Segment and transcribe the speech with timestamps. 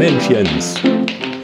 [0.00, 0.76] Mensch, Jens.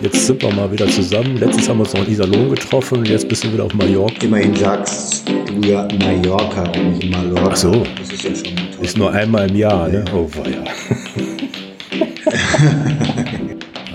[0.01, 1.37] Jetzt sind wir mal wieder zusammen.
[1.37, 4.25] Letztens haben wir uns noch in Iserlohn getroffen und jetzt bist du wieder auf Mallorca.
[4.25, 7.51] Immerhin sagst du ja Mallorca und nicht Mallorca.
[7.51, 7.85] Ach so.
[7.99, 8.83] Das ist ja schon toll.
[8.87, 10.07] Ist nur einmal im Jahr, ne?
[10.15, 10.65] Oh, weia.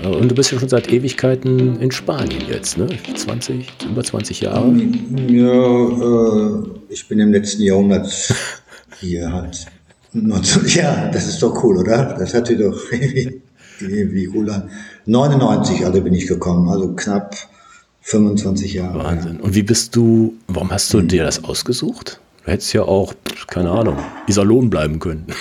[0.20, 2.86] Und du bist ja schon seit Ewigkeiten in Spanien jetzt, ne?
[3.16, 4.72] 20, über 20 Jahre.
[5.26, 8.08] Ja, äh, ich bin im letzten Jahrhundert
[9.00, 9.66] hier halt.
[10.12, 12.14] 19, ja, das ist doch cool, oder?
[12.16, 12.78] Das hatte doch
[13.88, 14.70] wie Roland.
[15.06, 17.36] 99, also bin ich gekommen, also knapp
[18.02, 19.04] 25 Jahre.
[19.04, 19.40] Wahnsinn.
[19.40, 22.20] Und wie bist du, warum hast du dir das ausgesucht?
[22.44, 23.14] Du hättest ja auch,
[23.46, 25.26] keine Ahnung, Iserlohn bleiben können.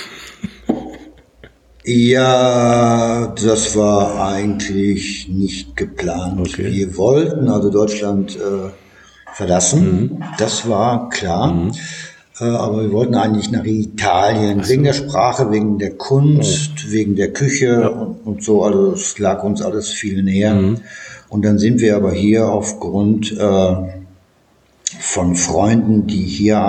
[1.84, 6.40] Ja, das war eigentlich nicht geplant.
[6.40, 6.72] Okay.
[6.72, 8.70] Wir wollten also Deutschland äh,
[9.34, 11.70] verlassen, das war klar.
[11.70, 11.72] Äh,
[12.46, 17.92] aber wir wollten eigentlich nach Italien, wegen der Sprache, wegen der Kunst, wegen der Küche
[17.92, 18.64] und, und so.
[18.64, 20.76] Also es lag uns alles viel näher.
[21.30, 23.76] Und dann sind wir aber hier aufgrund äh,
[25.00, 26.60] von Freunden, die hier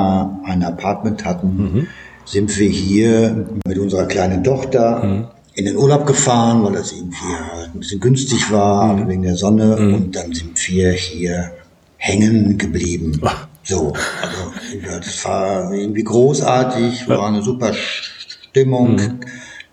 [0.45, 1.89] ein Apartment hatten,
[2.25, 7.17] sind wir hier mit unserer kleinen Tochter in den Urlaub gefahren, weil das irgendwie
[7.53, 9.77] halt ein bisschen günstig war, wegen der Sonne.
[9.77, 11.51] Und dann sind wir hier
[11.97, 13.21] hängen geblieben.
[13.65, 19.01] So, also das war irgendwie großartig, war eine super Stimmung,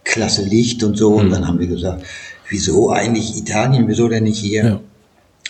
[0.03, 1.15] klasse Licht und so.
[1.15, 2.03] Und dann haben wir gesagt,
[2.49, 4.63] wieso eigentlich Italien, wieso denn nicht hier?
[4.63, 4.79] Ja.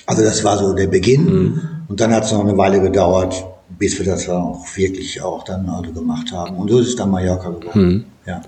[0.06, 1.62] Also das war so der Beginn.
[1.88, 3.46] Und dann hat es noch eine Weile gedauert,
[3.78, 6.56] bis wir das auch wirklich auch dann also gemacht haben.
[6.58, 8.06] Und so ist es dann Mallorca geworden.
[8.26, 8.42] Ja.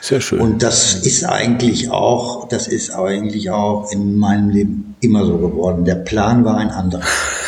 [0.00, 0.40] Sehr schön.
[0.40, 5.84] Und das ist eigentlich auch, das ist eigentlich auch in meinem Leben immer so geworden.
[5.84, 7.02] Der Plan war ein anderer.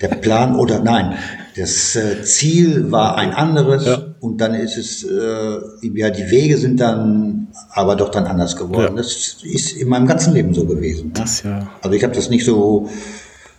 [0.00, 1.14] Der Plan oder nein,
[1.56, 4.02] das äh, Ziel war ein anderes Ja.
[4.20, 5.58] und dann ist es, äh,
[5.94, 8.96] ja, die Wege sind dann aber doch dann anders geworden.
[8.96, 9.02] Ja.
[9.02, 11.12] Das ist in meinem ganzen Leben so gewesen.
[11.14, 11.68] das ja.
[11.82, 12.88] Also ich habe das nicht so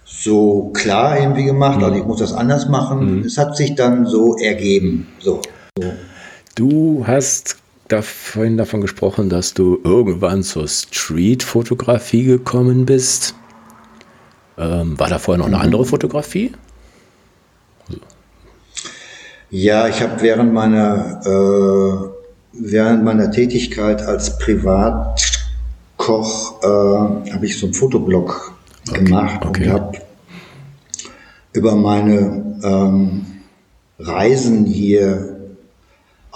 [0.05, 3.23] so klar irgendwie gemacht, also ich muss das anders machen.
[3.25, 5.07] Es hat sich dann so ergeben.
[5.19, 5.41] So.
[6.55, 7.57] Du hast
[8.01, 13.35] vorhin davon gesprochen, dass du irgendwann zur Street-Fotografie gekommen bist.
[14.57, 16.51] Ähm, war da vorher noch eine andere Fotografie?
[19.49, 22.09] Ja, ich habe während meiner äh,
[22.51, 25.15] während meiner Tätigkeit als Privatkoch
[26.63, 26.67] äh,
[27.31, 28.53] habe ich so einen Fotoblog
[28.91, 29.65] gemacht okay.
[29.65, 29.97] und habe
[31.53, 33.25] über meine ähm,
[33.99, 35.36] Reisen hier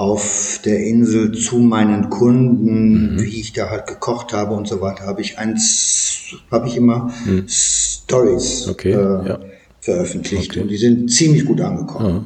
[0.01, 5.05] auf der Insel zu meinen Kunden, wie ich da halt gekocht habe und so weiter,
[5.05, 7.13] habe ich eins, habe ich immer
[7.47, 8.95] Stories Okay, äh,
[9.27, 9.39] ja.
[9.79, 12.25] veröffentlicht und die sind ziemlich gut angekommen.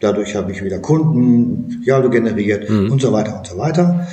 [0.00, 4.06] Dadurch habe ich wieder Kunden, ja, generiert und so weiter und so weiter.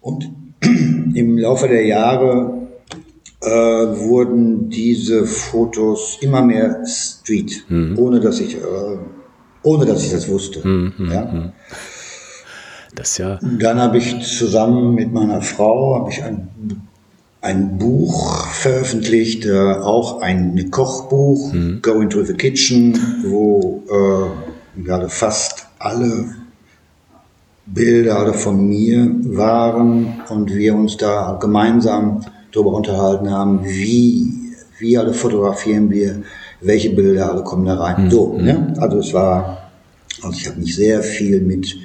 [0.00, 0.28] Und
[1.14, 2.66] im Laufe der Jahre
[3.42, 7.64] äh, wurden diese Fotos immer mehr Street,
[7.96, 8.98] ohne dass ich, äh,
[9.62, 10.92] ohne dass ich das wusste.
[10.98, 11.52] ja.
[12.94, 13.38] Das ja.
[13.42, 16.48] Dann habe ich zusammen mit meiner Frau habe ich ein,
[17.40, 21.52] ein Buch veröffentlicht, äh, auch ein Kochbuch,
[21.82, 23.82] Go into the Kitchen, wo
[24.76, 26.26] äh, gerade fast alle
[27.66, 34.26] Bilder alle von mir waren und wir uns da gemeinsam darüber unterhalten haben, wie,
[34.78, 36.22] wie alle fotografieren wir,
[36.60, 38.10] welche Bilder alle kommen da rein.
[38.10, 38.74] So, ne?
[38.78, 39.70] Also es war,
[40.22, 41.76] also ich habe mich sehr viel mit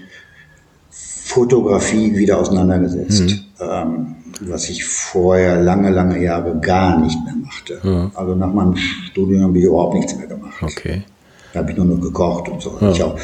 [1.35, 7.81] Fotografie wieder auseinandergesetzt, ähm, was ich vorher lange, lange Jahre gar nicht mehr machte.
[8.16, 10.56] Also nach meinem Studium habe ich überhaupt nichts mehr gemacht.
[10.62, 11.03] Okay.
[11.51, 12.78] Da habe ich nur noch gekocht und so.
[12.90, 13.19] Ich auch,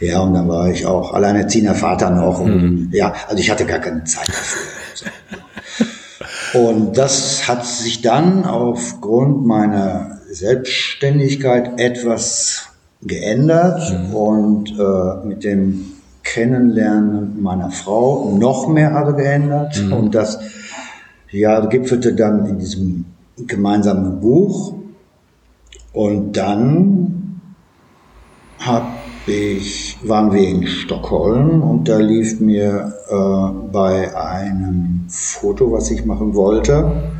[0.00, 2.40] ja, und dann war ich auch alleinerziehender Vater noch.
[2.40, 4.62] Und, Ja, also ich hatte gar keine Zeit dafür.
[6.52, 6.58] So.
[6.58, 12.70] Und das hat sich dann aufgrund meiner Selbstständigkeit etwas
[13.02, 13.80] geändert
[14.12, 15.91] und äh, mit dem
[16.22, 19.82] Kennenlernen meiner Frau noch mehr also geändert.
[19.90, 20.38] Und das
[21.30, 23.04] ja, gipfelte dann in diesem
[23.36, 24.74] gemeinsamen Buch.
[25.92, 27.40] Und dann
[28.58, 28.86] hab
[29.26, 36.04] ich, waren wir in Stockholm und da lief mir äh, bei einem Foto, was ich
[36.04, 37.10] machen wollte,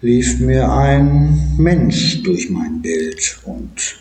[0.00, 3.98] lief mir ein Mensch durch mein Bild und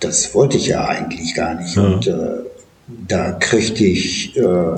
[0.00, 1.76] das wollte ich ja eigentlich gar nicht.
[1.76, 2.49] Und äh,
[3.08, 4.74] da kriegte ich äh,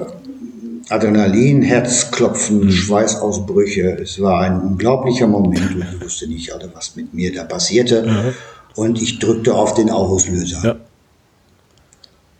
[0.88, 3.98] Adrenalin, Herzklopfen, Schweißausbrüche.
[4.02, 8.34] Es war ein unglaublicher Moment und ich wusste nicht, alle, was mit mir da passierte.
[8.74, 10.60] Und ich drückte auf den Auslöser.
[10.64, 10.76] Ja.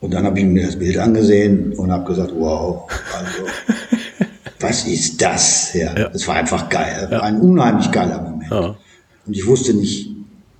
[0.00, 3.46] Und dann habe ich mir das Bild angesehen und habe gesagt, wow, also
[4.60, 5.72] was ist das?
[5.74, 6.08] Ja, ja.
[6.08, 7.08] das war einfach geil.
[7.10, 7.20] Ja.
[7.20, 8.50] ein unheimlich geiler Moment.
[8.50, 8.76] Ja.
[9.26, 10.10] Und ich wusste nicht,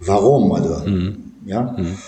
[0.01, 0.53] warum.
[0.53, 1.33] Also, mhm.
[1.45, 1.75] ja.
[1.77, 1.99] Mhm.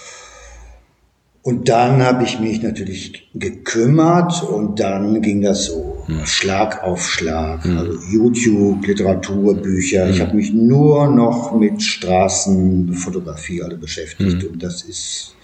[1.45, 6.25] Und dann habe ich mich natürlich gekümmert und dann ging das so mhm.
[6.25, 7.67] Schlag auf Schlag.
[7.67, 7.79] Mhm.
[7.79, 10.09] Also YouTube, Literatur, Bücher.
[10.09, 10.27] Ich hm.
[10.27, 14.53] habe mich nur noch mit Straßenfotografie alle beschäftigt hm.
[14.53, 15.35] und das ist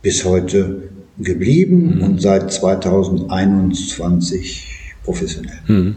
[0.00, 0.84] bis heute
[1.18, 2.02] geblieben mhm.
[2.04, 5.58] und seit 2021 professionell.
[5.66, 5.96] Mhm.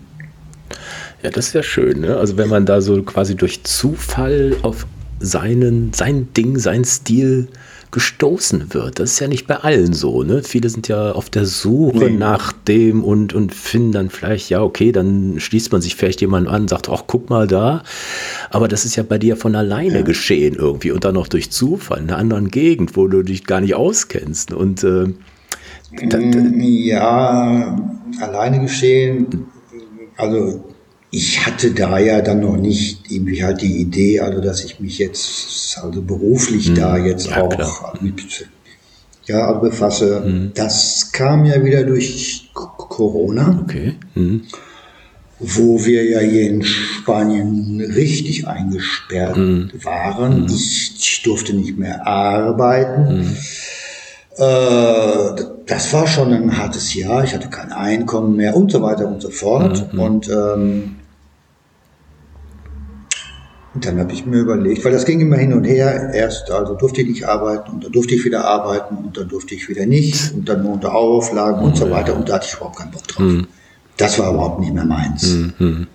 [1.22, 2.02] Ja, das ist ja schön.
[2.02, 2.18] Ne?
[2.18, 4.88] Also wenn man da so quasi durch Zufall auf
[5.20, 7.50] seinen, sein Ding, sein Stil
[7.92, 9.00] gestoßen wird.
[9.00, 10.24] Das ist ja nicht bei allen so.
[10.24, 10.44] Ne?
[10.44, 12.18] Viele sind ja auf der Suche nee.
[12.18, 16.48] nach dem und, und finden dann vielleicht, ja, okay, dann schließt man sich vielleicht jemand
[16.48, 17.84] an, sagt, ach, guck mal da.
[18.50, 20.02] Aber das ist ja bei dir von alleine ja.
[20.02, 23.62] geschehen irgendwie und dann noch durch Zufall in einer anderen Gegend, wo du dich gar
[23.62, 24.52] nicht auskennst.
[24.52, 25.08] Und äh,
[25.92, 27.78] mm, ja,
[28.20, 29.48] alleine geschehen.
[30.18, 30.64] Also
[31.10, 34.98] ich hatte da ja dann noch nicht irgendwie halt die Idee, also dass ich mich
[34.98, 36.76] jetzt also beruflich hm.
[36.76, 38.48] da jetzt ja, auch mit
[39.26, 40.24] ja, also befasse.
[40.24, 40.52] Hm.
[40.54, 43.60] Das kam ja wieder durch Corona.
[43.64, 43.96] Okay.
[44.14, 44.44] Hm.
[45.40, 49.72] Wo wir ja hier in Spanien richtig eingesperrt hm.
[49.84, 50.48] waren.
[50.48, 50.56] Hm.
[50.56, 53.38] Ich, ich, durfte nicht mehr arbeiten.
[54.38, 57.24] Äh, das war schon ein hartes Jahr.
[57.24, 59.94] Ich hatte kein Einkommen mehr und so weiter und so fort.
[59.94, 60.00] Mhm.
[60.00, 60.96] Und ähm,
[63.76, 66.12] dann habe ich mir überlegt, weil das ging immer hin und her.
[66.14, 69.56] Erst also durfte ich nicht arbeiten und dann durfte ich wieder arbeiten und dann durfte
[69.56, 72.16] ich wieder nicht und dann nur unter Auflagen und so weiter.
[72.16, 73.26] Und da hatte ich überhaupt keinen Bock drauf.
[73.26, 73.48] Mhm.
[73.98, 75.36] Das war überhaupt nicht mehr meins.
[75.58, 75.88] Mhm.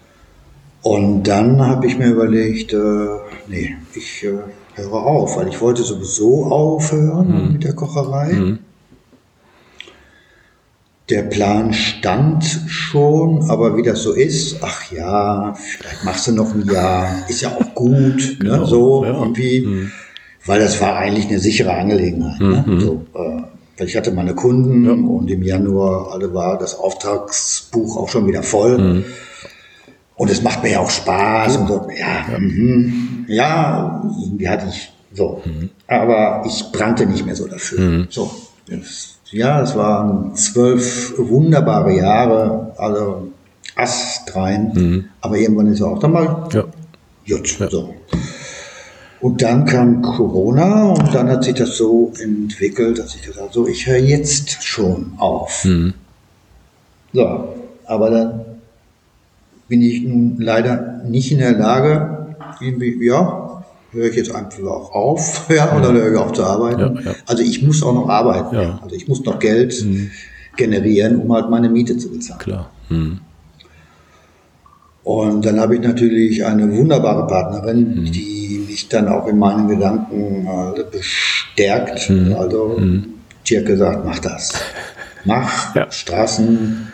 [0.83, 3.07] Und dann habe ich mir überlegt, äh,
[3.47, 4.39] nee, ich äh,
[4.75, 7.53] höre auf, weil ich wollte sowieso aufhören mhm.
[7.53, 8.33] mit der Kocherei.
[8.33, 8.59] Mhm.
[11.11, 16.55] Der Plan stand schon, aber wie das so ist, ach ja, vielleicht machst du noch
[16.55, 19.13] ein Jahr, ist ja auch gut, ne, genau, ne, so ja.
[19.13, 19.93] irgendwie, mhm.
[20.47, 22.41] weil das war eigentlich eine sichere Angelegenheit.
[22.41, 22.65] Ne?
[22.67, 22.81] Mhm.
[22.81, 23.43] So, äh,
[23.77, 24.93] weil ich hatte meine Kunden ja.
[24.93, 29.05] und im Januar alle war das Auftragsbuch auch schon wieder voll.
[30.17, 33.25] Und es macht mir ja auch Spaß und so, ja, ja, mhm.
[33.29, 35.43] ja irgendwie hatte ich so.
[35.45, 35.71] Mhm.
[35.87, 37.81] Aber ich brannte nicht mehr so dafür.
[37.81, 38.07] Mhm.
[38.11, 38.31] So.
[39.31, 43.29] Ja, es waren zwölf wunderbare Jahre, also
[43.75, 44.73] astrein.
[44.75, 45.05] Mhm.
[45.21, 46.63] Aber irgendwann ist er auch dann mal ja.
[46.63, 47.59] gut.
[47.59, 47.71] Ja.
[47.71, 47.95] So.
[49.21, 53.53] Und dann kam Corona und dann hat sich das so entwickelt, dass ich gesagt habe,
[53.53, 55.65] so, ich höre jetzt schon auf.
[55.65, 55.95] Mhm.
[57.13, 57.55] So,
[57.87, 58.45] aber dann
[59.69, 62.37] bin ich nun leider nicht in der Lage,
[63.01, 66.97] ja, höre ich jetzt einfach auch auf, ja, oder höre ich auf zu arbeiten.
[66.97, 67.15] Ja, ja.
[67.27, 68.55] Also ich muss auch noch arbeiten.
[68.55, 68.81] Ja.
[68.83, 70.11] Also ich muss noch Geld mhm.
[70.57, 72.41] generieren, um halt meine Miete zu bezahlen.
[72.41, 72.71] Klar.
[72.89, 73.21] Mhm.
[75.05, 78.13] Und dann habe ich natürlich eine wunderbare Partnerin, mhm.
[78.13, 82.09] die mich dann auch in meinen Gedanken äh, bestärkt.
[82.09, 82.35] Mhm.
[82.35, 83.15] Also mhm.
[83.49, 84.55] die hat gesagt, mach das.
[85.25, 86.89] Mach Straßen,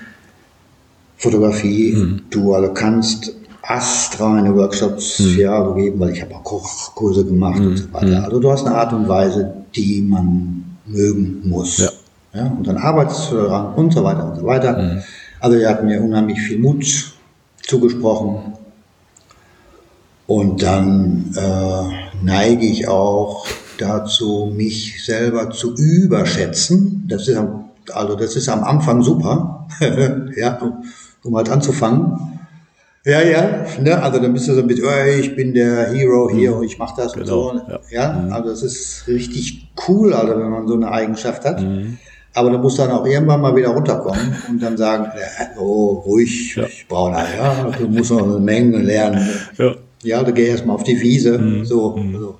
[1.18, 2.22] Fotografie, mhm.
[2.30, 5.38] du alle kannst astreine Workshops mhm.
[5.38, 7.66] Jahre geben, weil ich habe auch Kochkurse gemacht mhm.
[7.66, 8.18] und so weiter.
[8.18, 8.24] Mhm.
[8.24, 11.78] Also du hast eine Art und Weise, die man mögen muss.
[11.78, 11.90] Ja.
[12.34, 14.78] ja und dann arbeitest du daran und so weiter und so weiter.
[14.78, 15.02] Mhm.
[15.40, 17.12] Also er hat mir unheimlich viel Mut
[17.62, 18.54] zugesprochen.
[20.26, 23.46] Und dann äh, neige ich auch
[23.78, 27.04] dazu, mich selber zu überschätzen.
[27.08, 27.38] Das ist
[27.92, 29.66] also das ist am Anfang super.
[30.36, 30.58] ja,
[31.24, 32.38] um halt anzufangen.
[33.04, 34.02] Ja, ja, ne?
[34.02, 36.58] also dann bist du so mit, oh, ich bin der Hero hier mhm.
[36.58, 37.72] und ich mache das genau, und so.
[37.72, 38.12] Ja, ja?
[38.12, 38.32] Mhm.
[38.32, 41.62] also das ist richtig cool, also wenn man so eine Eigenschaft hat.
[41.62, 41.96] Mhm.
[42.34, 45.06] Aber du musst dann auch irgendwann mal wieder runterkommen und dann sagen,
[45.58, 46.66] oh, ruhig, ja.
[46.66, 49.26] ich brauche ja, du musst noch eine Menge lernen.
[49.56, 51.38] Ja, ja du gehst erstmal auf die Wiese.
[51.38, 51.64] Mhm.
[51.64, 52.18] So, mhm.
[52.18, 52.38] so.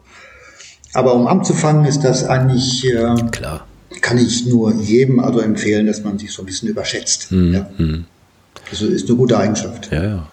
[0.93, 3.67] Aber um anzufangen ist das eigentlich, äh, Klar.
[4.01, 7.33] kann ich nur jedem also empfehlen, dass man sich so ein bisschen überschätzt.
[7.33, 7.55] Mhm.
[7.55, 7.71] Ja.
[8.71, 9.91] Das ist eine gute Eigenschaft.
[9.91, 10.29] Ja, ja.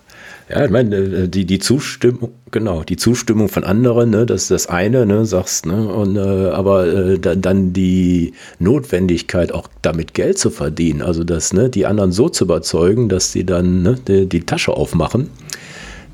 [0.48, 4.52] Ja, ich meine, äh, die, die Zustimmung, genau, die Zustimmung von anderen, ne, das ist
[4.52, 10.14] das eine, ne, sagst, ne, und, äh, aber äh, da, dann die Notwendigkeit, auch damit
[10.14, 13.96] Geld zu verdienen, also das, ne, die anderen so zu überzeugen, dass sie dann ne,
[14.08, 15.32] die, die Tasche aufmachen,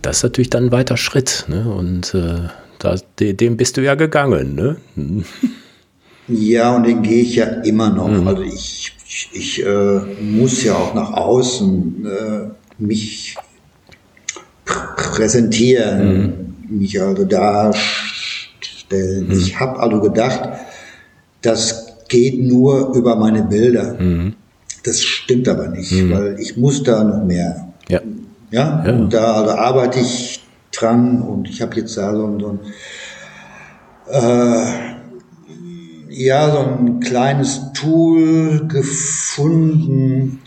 [0.02, 2.48] das ist natürlich dann ein weiter Schritt, ne, und äh,
[2.80, 4.78] da, dem bist du ja gegangen, ne.
[6.28, 8.08] Ja, und den gehe ich ja immer noch.
[8.08, 8.26] Mhm.
[8.26, 13.36] Also ich ich, ich äh, muss ja auch nach außen äh, mich
[14.66, 16.80] präsentieren, mhm.
[16.80, 17.76] mich also darstellen.
[19.28, 19.32] Mhm.
[19.32, 20.50] Ich habe also gedacht,
[21.42, 23.96] das geht nur über meine Bilder.
[24.00, 24.36] Mhm.
[24.84, 26.12] Das stimmt aber nicht, mhm.
[26.12, 28.00] weil ich muss da noch mehr Ja,
[28.52, 28.82] ja.
[28.86, 30.42] und da also arbeite ich
[30.72, 32.60] dran und ich habe jetzt da so, so ein,
[34.10, 34.91] äh,
[36.26, 40.40] ja, so ein kleines Tool gefunden,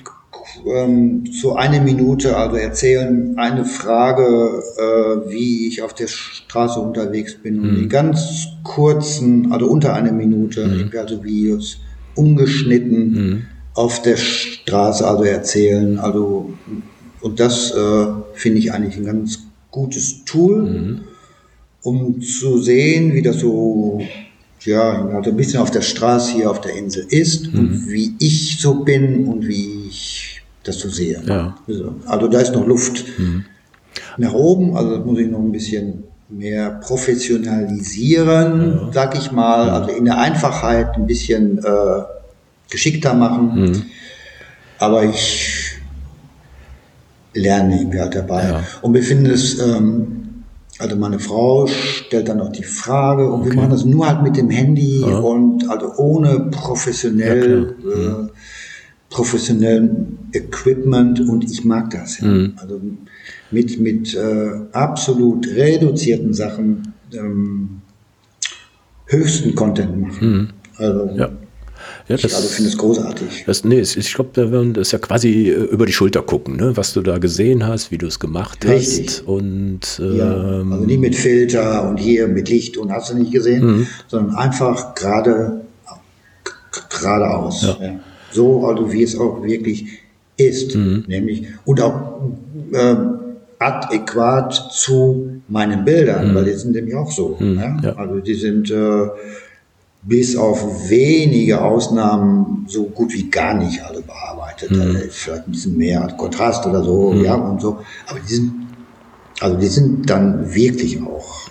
[0.66, 7.36] ähm, so eine Minute, also erzählen eine Frage, äh, wie ich auf der Straße unterwegs
[7.42, 7.58] bin.
[7.58, 7.62] Mhm.
[7.62, 10.88] Und die ganz kurzen, also unter eine Minute, mhm.
[10.92, 11.78] ich also Videos,
[12.14, 13.42] ungeschnitten mhm.
[13.74, 15.98] auf der Straße, also erzählen.
[15.98, 16.52] Also,
[17.20, 19.40] und das äh, finde ich eigentlich ein ganz
[19.70, 21.00] gutes Tool, mhm.
[21.82, 24.00] um zu sehen, wie das so
[24.64, 27.59] ja, also ein bisschen auf der Straße hier auf der Insel ist mhm.
[27.59, 31.23] und wie ich so bin und wie ich das so sehe.
[31.26, 31.56] Ja.
[31.68, 33.44] Also, also da ist noch Luft mhm.
[34.16, 38.90] nach oben, also das muss ich noch ein bisschen mehr professionalisieren, ja.
[38.92, 42.02] sag ich mal, also in der Einfachheit ein bisschen äh,
[42.71, 43.61] geschickter machen.
[43.61, 43.83] Mhm.
[44.78, 45.76] Aber ich
[47.35, 48.49] lerne eben halt dabei.
[48.49, 48.64] Ja.
[48.83, 50.23] Und wir finden es ähm,
[50.78, 53.50] also meine Frau stellt dann noch die Frage und okay.
[53.50, 55.18] wir machen das nur halt mit dem Handy ja.
[55.18, 58.30] und also ohne professionell ja, äh, mhm.
[59.08, 62.20] professionellen Equipment und ich mag das.
[62.20, 62.26] Ja.
[62.26, 62.54] Mhm.
[62.56, 62.80] Also
[63.50, 67.82] mit mit äh, absolut reduzierten Sachen ähm,
[69.06, 70.28] höchsten Content machen.
[70.28, 70.48] Mhm.
[70.76, 71.30] Also ja.
[72.08, 73.44] Ja, das, ich also finde es großartig.
[73.46, 74.30] Das, nee, ich glaube,
[74.75, 76.76] das ist ja quasi äh, über die Schulter gucken, ne?
[76.76, 79.08] was du da gesehen hast, wie du es gemacht Richtig.
[79.08, 79.20] hast.
[79.26, 83.32] Und, ähm, ja, also nicht mit Filter und hier mit Licht und hast du nicht
[83.32, 83.87] gesehen, mhm.
[84.08, 85.62] sondern einfach gerade
[86.90, 87.62] geradeaus.
[87.62, 87.78] Ja.
[87.80, 88.00] Ja.
[88.32, 89.87] So, also wie es auch wirklich
[90.37, 90.75] ist.
[90.75, 91.04] Mhm.
[91.06, 92.20] Nämlich, und auch
[92.73, 92.96] äh,
[93.58, 96.34] adäquat zu meinen Bildern, mhm.
[96.34, 97.37] weil die sind nämlich auch so.
[97.38, 97.58] Mhm.
[97.58, 97.94] Ja?
[97.96, 99.08] Also die sind äh,
[100.06, 104.70] bis auf wenige Ausnahmen so gut wie gar nicht alle bearbeitet.
[104.70, 104.99] Mhm.
[105.11, 107.25] Vielleicht ein bisschen mehr Kontrast oder so, mhm.
[107.25, 107.78] ja, und so.
[108.06, 108.52] Aber die sind,
[109.40, 111.49] also die sind dann wirklich auch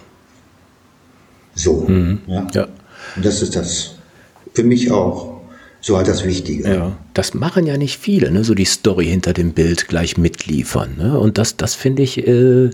[1.55, 1.85] so.
[1.87, 2.19] Mhm.
[2.27, 2.47] Ja?
[2.53, 2.67] ja.
[3.15, 3.95] Und das ist das
[4.53, 5.41] für mich auch
[5.81, 6.69] so halt das Wichtige.
[6.69, 8.43] Ja, das machen ja nicht viele, ne?
[8.43, 10.95] so die Story hinter dem Bild gleich mitliefern.
[10.97, 11.19] Ne?
[11.19, 12.69] Und das, das finde ich, äh,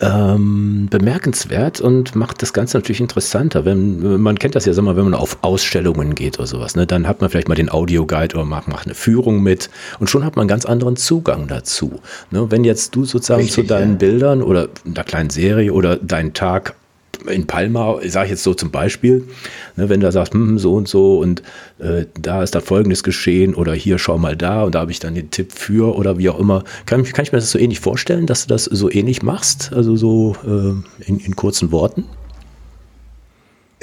[0.00, 3.64] ähm, bemerkenswert und macht das Ganze natürlich interessanter.
[3.64, 6.86] Wenn, man kennt das ja, sag mal, wenn man auf Ausstellungen geht oder sowas, ne,
[6.86, 10.24] dann hat man vielleicht mal den Audioguide oder macht, macht eine Führung mit und schon
[10.24, 12.00] hat man einen ganz anderen Zugang dazu.
[12.30, 13.98] Ne, wenn jetzt du sozusagen Richtig, zu deinen ja.
[13.98, 16.74] Bildern oder einer kleinen Serie oder deinen Tag
[17.28, 19.24] in Palma, sage ich jetzt so zum Beispiel,
[19.76, 21.42] ne, wenn du sagst, hm, so und so und
[21.78, 25.00] äh, da ist da folgendes geschehen oder hier schau mal da und da habe ich
[25.00, 27.80] dann den Tipp für oder wie auch immer, kann, kann ich mir das so ähnlich
[27.80, 32.04] vorstellen, dass du das so ähnlich machst, also so äh, in, in kurzen Worten?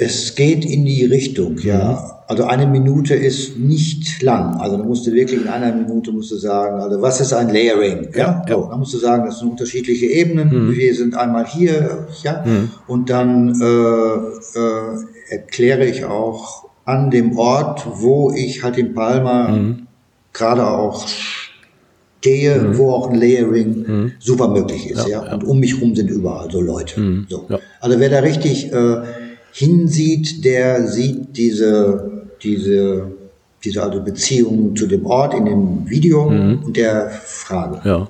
[0.00, 2.22] Es geht in die Richtung, ja.
[2.28, 4.54] Also eine Minute ist nicht lang.
[4.60, 7.48] Also du musst du wirklich in einer Minute musst du sagen, also was ist ein
[7.48, 8.10] Layering?
[8.14, 8.44] Ja, ja.
[8.48, 10.68] So, dann musst du sagen, das sind unterschiedliche Ebenen.
[10.68, 10.76] Mhm.
[10.76, 12.70] Wir sind einmal hier, ja, mhm.
[12.86, 19.86] und dann äh, äh, erkläre ich auch an demOrt, wo ich halt in Palma mhm.
[20.32, 22.78] gerade auch stehe, mhm.
[22.78, 24.12] wo auch ein Layering mhm.
[24.20, 25.34] super möglich ist, ja, ja.
[25.34, 27.00] Und um mich rum sind überall so Leute.
[27.00, 27.26] Mhm.
[27.28, 27.46] So.
[27.48, 27.58] Ja.
[27.80, 29.02] Also wer da richtig äh,
[29.52, 33.12] hinsieht, der sieht diese, diese,
[33.64, 36.62] diese also Beziehung zu dem Ort in dem Video mhm.
[36.64, 37.80] und der Frage.
[37.84, 38.08] Ja.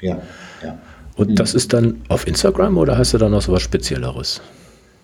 [0.00, 0.22] Ja.
[0.62, 0.78] ja.
[1.16, 4.40] Und das ist dann auf Instagram oder hast du da noch so was Spezielleres?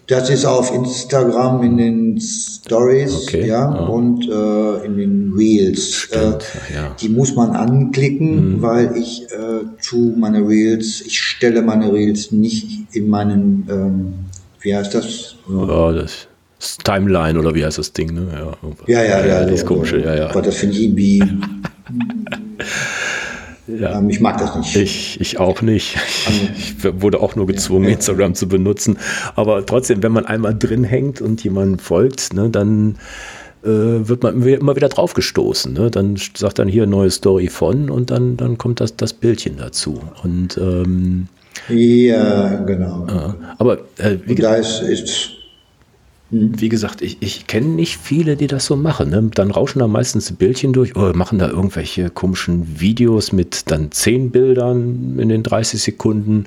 [0.06, 5.94] Das ist auf Instagram in den Stories, okay, ja, ja, und äh, in den Reels.
[5.94, 6.96] Stimmt, äh, ja.
[7.00, 8.62] Die muss man anklicken, mhm.
[8.62, 14.14] weil ich äh, tu meine Reels, ich stelle meine Reels nicht in meinen ähm,
[14.66, 15.36] wie heißt das?
[15.48, 16.26] Ja, das
[16.58, 18.56] ist Timeline oder wie heißt das Ding, ne?
[18.88, 19.20] Ja, ja, ja.
[19.20, 20.32] ja, ja das komische, ja, ja.
[20.32, 21.18] Gott, das finde ich irgendwie.
[23.68, 23.98] ja.
[23.98, 24.74] Ähm, ich mag das nicht.
[24.74, 25.96] Ich, ich auch nicht.
[26.58, 27.96] Ich wurde auch nur gezwungen, ja, ja.
[27.96, 28.98] Instagram zu benutzen.
[29.36, 32.96] Aber trotzdem, wenn man einmal drin hängt und jemandem folgt, ne, dann
[33.62, 35.72] äh, wird man immer wieder draufgestoßen.
[35.72, 35.90] Ne?
[35.90, 40.00] Dann sagt dann hier neue Story von und dann, dann kommt das, das Bildchen dazu.
[40.22, 41.28] Und ähm,
[41.68, 43.06] ja, genau.
[43.58, 45.36] aber äh, wie, da ist, ist
[46.30, 46.60] hm?
[46.60, 49.10] wie gesagt, ich, ich kenne nicht viele, die das so machen.
[49.10, 49.30] Ne?
[49.34, 54.30] Dann rauschen da meistens Bildchen durch oder machen da irgendwelche komischen Videos mit dann zehn
[54.30, 56.46] Bildern in den 30 Sekunden.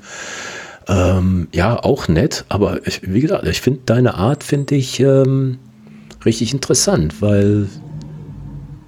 [0.88, 5.58] Ähm, ja, auch nett, aber ich, wie gesagt, ich finde deine Art, finde ich ähm,
[6.24, 7.68] richtig interessant, weil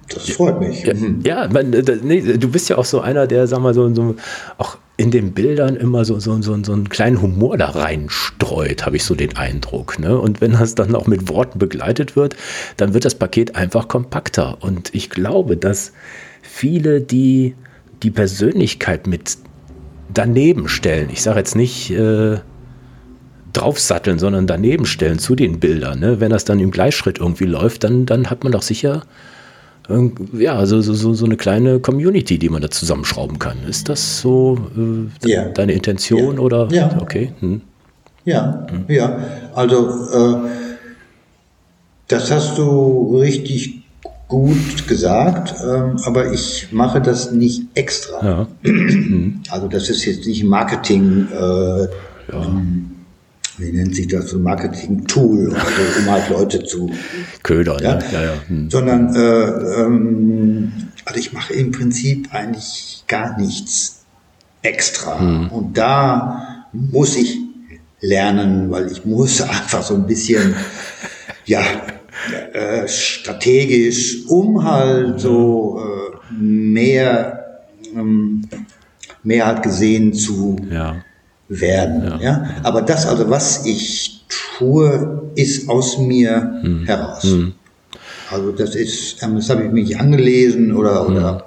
[0.09, 0.83] das freut mich.
[0.83, 1.21] Ja, mhm.
[1.23, 1.69] ja man,
[2.03, 4.15] nee, du bist ja auch so einer, der, sag mal, so, so
[4.57, 8.97] auch in den Bildern immer so, so, so, so einen kleinen Humor da reinstreut, habe
[8.97, 9.97] ich so den Eindruck.
[9.97, 10.17] Ne?
[10.17, 12.35] Und wenn das dann auch mit Worten begleitet wird,
[12.77, 14.57] dann wird das Paket einfach kompakter.
[14.61, 15.93] Und ich glaube, dass
[16.41, 17.55] viele, die
[18.03, 19.37] die Persönlichkeit mit
[20.13, 21.09] daneben stellen.
[21.11, 22.37] Ich sage jetzt nicht äh,
[23.53, 25.99] draufsatteln, sondern daneben stellen zu den Bildern.
[25.99, 26.19] Ne?
[26.19, 29.03] Wenn das dann im Gleichschritt irgendwie läuft, dann, dann hat man doch sicher
[30.33, 33.57] ja, so, so, so eine kleine Community, die man da zusammenschrauben kann.
[33.67, 35.49] Ist das so äh, ja.
[35.49, 36.39] deine Intention ja.
[36.39, 36.67] oder?
[36.71, 36.97] Ja.
[37.01, 37.33] Okay.
[37.39, 37.61] Hm.
[38.25, 38.85] Ja, hm.
[38.87, 39.17] ja.
[39.53, 40.49] Also äh,
[42.07, 43.83] das hast du richtig
[44.29, 48.25] gut gesagt, ähm, aber ich mache das nicht extra.
[48.25, 48.47] Ja.
[49.49, 51.27] Also das ist jetzt nicht Marketing.
[51.31, 51.87] Äh, ja.
[52.31, 52.92] Ähm,
[53.57, 56.89] wie nennt sich das, so ein Marketing-Tool, also, um halt Leute zu
[57.43, 58.33] ködern, ja, ja, ja.
[58.47, 58.69] Hm.
[58.69, 60.71] sondern äh, ähm,
[61.05, 64.05] also ich mache im Prinzip eigentlich gar nichts
[64.61, 65.49] extra hm.
[65.51, 67.37] und da muss ich
[67.99, 70.55] lernen, weil ich muss einfach so ein bisschen
[71.45, 71.61] ja
[72.53, 77.61] äh, strategisch, um halt so äh, mehr
[77.95, 78.47] ähm,
[79.23, 81.03] mehr halt gesehen zu ja
[81.49, 82.03] werden.
[82.03, 82.19] Ja.
[82.21, 82.45] ja.
[82.63, 84.25] Aber das also, was ich
[84.57, 86.85] tue, ist aus mir hm.
[86.85, 87.23] heraus.
[87.23, 87.53] Hm.
[88.31, 91.15] Also das ist, ähm, das habe ich mich angelesen oder, hm.
[91.15, 91.45] oder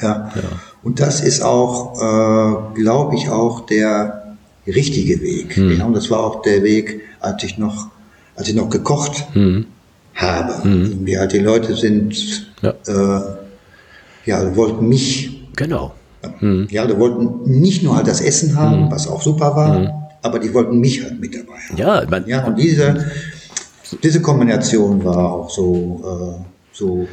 [0.00, 0.30] ja.
[0.34, 0.42] ja.
[0.82, 5.56] Und das ist auch, äh, glaube ich, auch der richtige Weg.
[5.56, 5.78] Hm.
[5.78, 7.88] Ja, und das war auch der Weg, als ich noch,
[8.36, 9.66] als ich noch gekocht hm.
[10.14, 10.64] habe.
[10.64, 11.06] Hm.
[11.06, 13.20] Wir halt die Leute sind, ja, äh,
[14.26, 15.92] ja wollten mich genau
[16.40, 16.68] Mhm.
[16.70, 18.90] Ja, die wollten nicht nur halt das Essen haben, mhm.
[18.90, 19.88] was auch super war, mhm.
[20.22, 21.76] aber die wollten mich halt mit dabei haben.
[21.76, 23.10] Ja, man, ja und diese,
[24.02, 27.08] diese Kombination war auch so, äh, so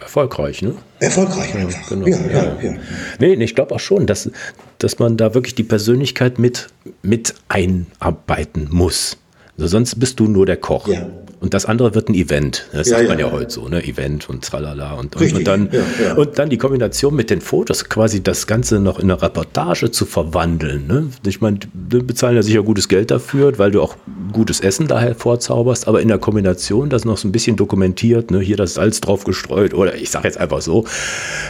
[0.00, 0.74] erfolgreich, ne?
[1.00, 1.88] Erfolgreich einfach.
[1.88, 2.06] Genau.
[2.06, 2.70] Ja, ja, ja.
[2.70, 2.76] ja.
[3.18, 4.30] Nee, ich glaube auch schon, dass,
[4.78, 6.68] dass man da wirklich die Persönlichkeit mit,
[7.02, 9.16] mit einarbeiten muss.
[9.56, 10.88] Also sonst bist du nur der Koch.
[10.88, 11.06] Ja.
[11.44, 12.70] Und das andere wird ein Event.
[12.72, 13.84] Das ja, sagt man ja, ja, heute so, ne?
[13.84, 14.94] Event und tralala.
[14.94, 15.68] Und, und, und dann,
[16.02, 19.90] ja, und dann die Kombination mit den Fotos, quasi das Ganze noch in eine Reportage
[19.90, 20.86] zu verwandeln.
[20.86, 21.10] Ne?
[21.26, 23.94] Ich meine, du bezahlen ja sicher gutes Geld dafür, weil du auch
[24.32, 28.40] gutes Essen da hervorzauberst, aber in der Kombination das noch so ein bisschen dokumentiert, ne?
[28.40, 30.86] hier das Salz drauf gestreut oder ich sage jetzt einfach so.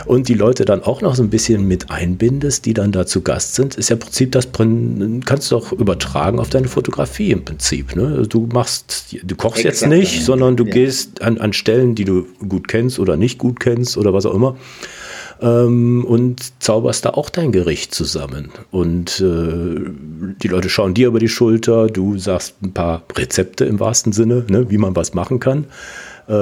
[0.07, 3.22] Und die Leute dann auch noch so ein bisschen mit einbindest, die dann da zu
[3.22, 4.48] Gast sind, ist ja im Prinzip das,
[5.24, 7.94] kannst du auch übertragen auf deine Fotografie im Prinzip.
[7.94, 8.26] Ne?
[8.28, 9.83] Du machst, du kochst Exakt.
[9.83, 10.72] jetzt nicht, sondern du ja.
[10.72, 14.34] gehst an, an Stellen, die du gut kennst oder nicht gut kennst oder was auch
[14.34, 14.56] immer
[15.40, 18.50] ähm, und zauberst da auch dein Gericht zusammen.
[18.70, 19.90] Und äh,
[20.42, 24.44] die Leute schauen dir über die Schulter, du sagst ein paar Rezepte im wahrsten Sinne,
[24.48, 25.66] ne, wie man was machen kann.
[26.26, 26.32] Äh,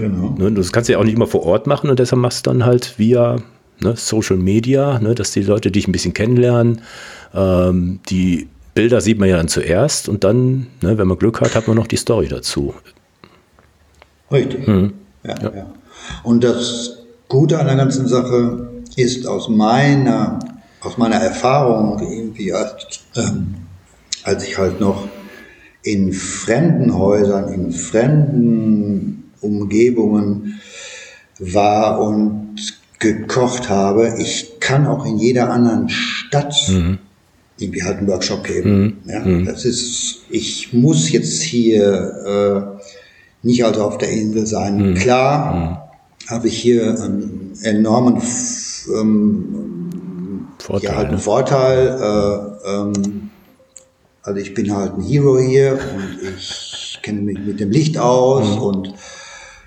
[0.00, 0.34] genau.
[0.38, 2.50] ne, das kannst du ja auch nicht immer vor Ort machen und deshalb machst du
[2.50, 3.36] dann halt via
[3.80, 6.82] ne, Social Media, ne, dass die Leute dich ein bisschen kennenlernen,
[7.34, 8.48] ähm, die
[8.78, 11.76] Bilder sieht man ja dann zuerst und dann, ne, wenn man Glück hat, hat man
[11.76, 12.74] noch die Story dazu.
[14.30, 14.68] Richtig.
[14.68, 14.92] Mhm.
[15.24, 15.52] Ja, ja.
[15.52, 15.66] ja.
[16.22, 20.38] Und das Gute an der ganzen Sache ist aus meiner,
[20.80, 23.56] aus meiner Erfahrung irgendwie, als, ähm,
[24.22, 25.08] als ich halt noch
[25.82, 30.60] in fremden Häusern, in fremden Umgebungen
[31.40, 32.54] war und
[33.00, 37.00] gekocht habe, ich kann auch in jeder anderen Stadt mhm
[37.58, 39.00] irgendwie halt einen Workshop geben.
[39.04, 39.10] Mhm.
[39.10, 39.44] Ja, mhm.
[39.46, 44.90] Das ist, ich muss jetzt hier äh, nicht also auf der Insel sein.
[44.90, 44.94] Mhm.
[44.94, 46.30] Klar mhm.
[46.30, 48.22] habe ich hier einen enormen
[48.94, 51.22] ähm, Vorteil, ja, halt einen ne?
[51.22, 53.30] Vorteil äh, ähm,
[54.22, 58.56] also ich bin halt ein Hero hier und ich kenne mich mit dem Licht aus
[58.56, 58.62] mhm.
[58.62, 58.94] und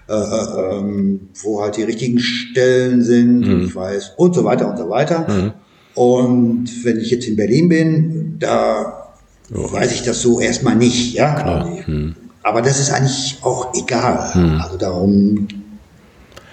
[0.08, 3.66] äh, äh, ähm, wo halt die richtigen Stellen sind mhm.
[3.66, 5.54] ich weiß und so weiter und so weiter.
[5.96, 9.14] Und wenn ich jetzt in Berlin bin, da
[9.54, 9.72] oh.
[9.72, 11.66] weiß ich das so erstmal nicht, ja.
[11.86, 12.16] Hm.
[12.44, 14.34] Aber das ist eigentlich auch egal.
[14.34, 14.62] Hm.
[14.62, 15.48] Also darum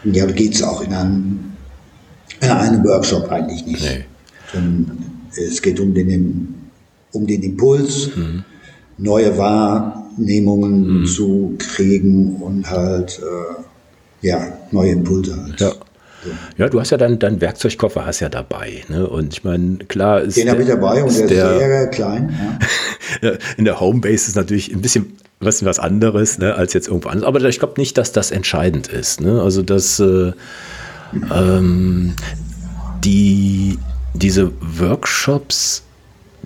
[0.05, 1.39] ja, geht es auch in einem,
[2.41, 3.83] in einem Workshop eigentlich nicht.
[3.83, 4.05] Nee.
[5.37, 6.55] es geht um den,
[7.13, 8.45] um den Impuls, hm.
[8.99, 11.07] neue Wahrnehmungen hm.
[11.07, 15.61] zu kriegen und halt äh, ja, neue Impulse halt.
[15.61, 15.73] Ja.
[16.57, 18.83] Ja, du hast ja dann deinen Werkzeugkoffer hast ja dabei.
[18.89, 19.07] Ne?
[19.07, 20.37] Und ich meine, klar ist.
[20.37, 22.39] Den habe ich dabei und der ist der, sehr klein.
[23.23, 23.33] Ja.
[23.57, 27.27] in der Homebase ist natürlich ein bisschen was, was anderes ne, als jetzt irgendwo anders.
[27.27, 29.21] Aber ich glaube nicht, dass das entscheidend ist.
[29.21, 29.41] Ne?
[29.41, 30.33] Also, dass äh,
[31.35, 32.15] ähm,
[33.03, 33.79] die,
[34.15, 35.85] diese Workshops,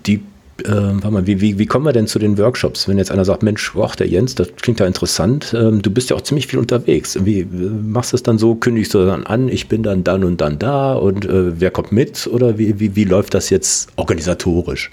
[0.07, 0.23] die
[0.65, 2.89] äh, warte mal, wie, wie, wie kommen wir denn zu den Workshops?
[2.89, 6.11] Wenn jetzt einer sagt, Mensch, boah, der Jens, das klingt ja interessant, ähm, du bist
[6.11, 7.19] ja auch ziemlich viel unterwegs.
[7.25, 10.25] Wie äh, machst du es dann so, kündigst du dann an, ich bin dann dann
[10.25, 12.27] und dann da und äh, wer kommt mit?
[12.27, 14.91] Oder wie, wie, wie läuft das jetzt organisatorisch?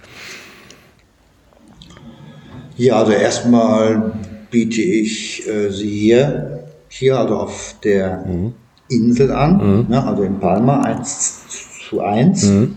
[2.78, 4.14] Ja, also erstmal
[4.52, 8.54] biete ich äh, sie hier, hier also auf der mhm.
[8.90, 9.86] Insel an, mhm.
[9.90, 11.44] ne, also in Palma, eins,
[11.90, 12.44] zu 1.
[12.44, 12.76] Mhm.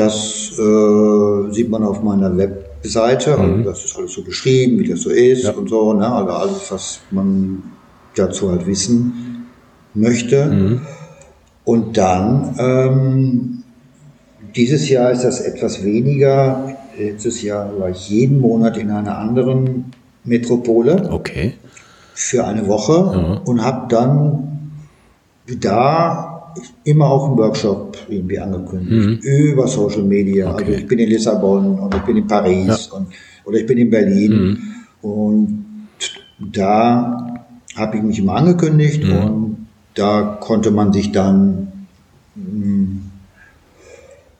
[0.00, 3.32] Das äh, sieht man auf meiner Webseite.
[3.38, 3.64] Also mhm.
[3.64, 5.50] das ist alles so beschrieben, wie das so ist ja.
[5.50, 5.92] und so.
[5.92, 6.10] Ne?
[6.10, 7.62] Also alles, was man
[8.14, 9.46] dazu halt wissen
[9.92, 10.46] möchte.
[10.46, 10.80] Mhm.
[11.64, 13.62] Und dann, ähm,
[14.56, 16.78] dieses Jahr ist das etwas weniger.
[16.98, 19.92] Letztes Jahr war ich jeden Monat in einer anderen
[20.24, 21.10] Metropole.
[21.10, 21.58] Okay.
[22.14, 23.40] Für eine Woche ja.
[23.44, 24.72] und habe dann
[25.60, 26.29] da
[26.84, 29.30] immer auch einen Workshop irgendwie angekündigt mhm.
[29.30, 30.52] über Social Media.
[30.52, 30.64] Okay.
[30.64, 32.98] Also ich bin in Lissabon und ich bin in Paris ja.
[32.98, 33.08] und,
[33.44, 35.08] oder ich bin in Berlin mhm.
[35.10, 35.64] und
[36.38, 37.44] da
[37.76, 39.16] habe ich mich immer angekündigt mhm.
[39.16, 41.86] und da konnte man sich dann
[42.34, 43.10] mh, hm,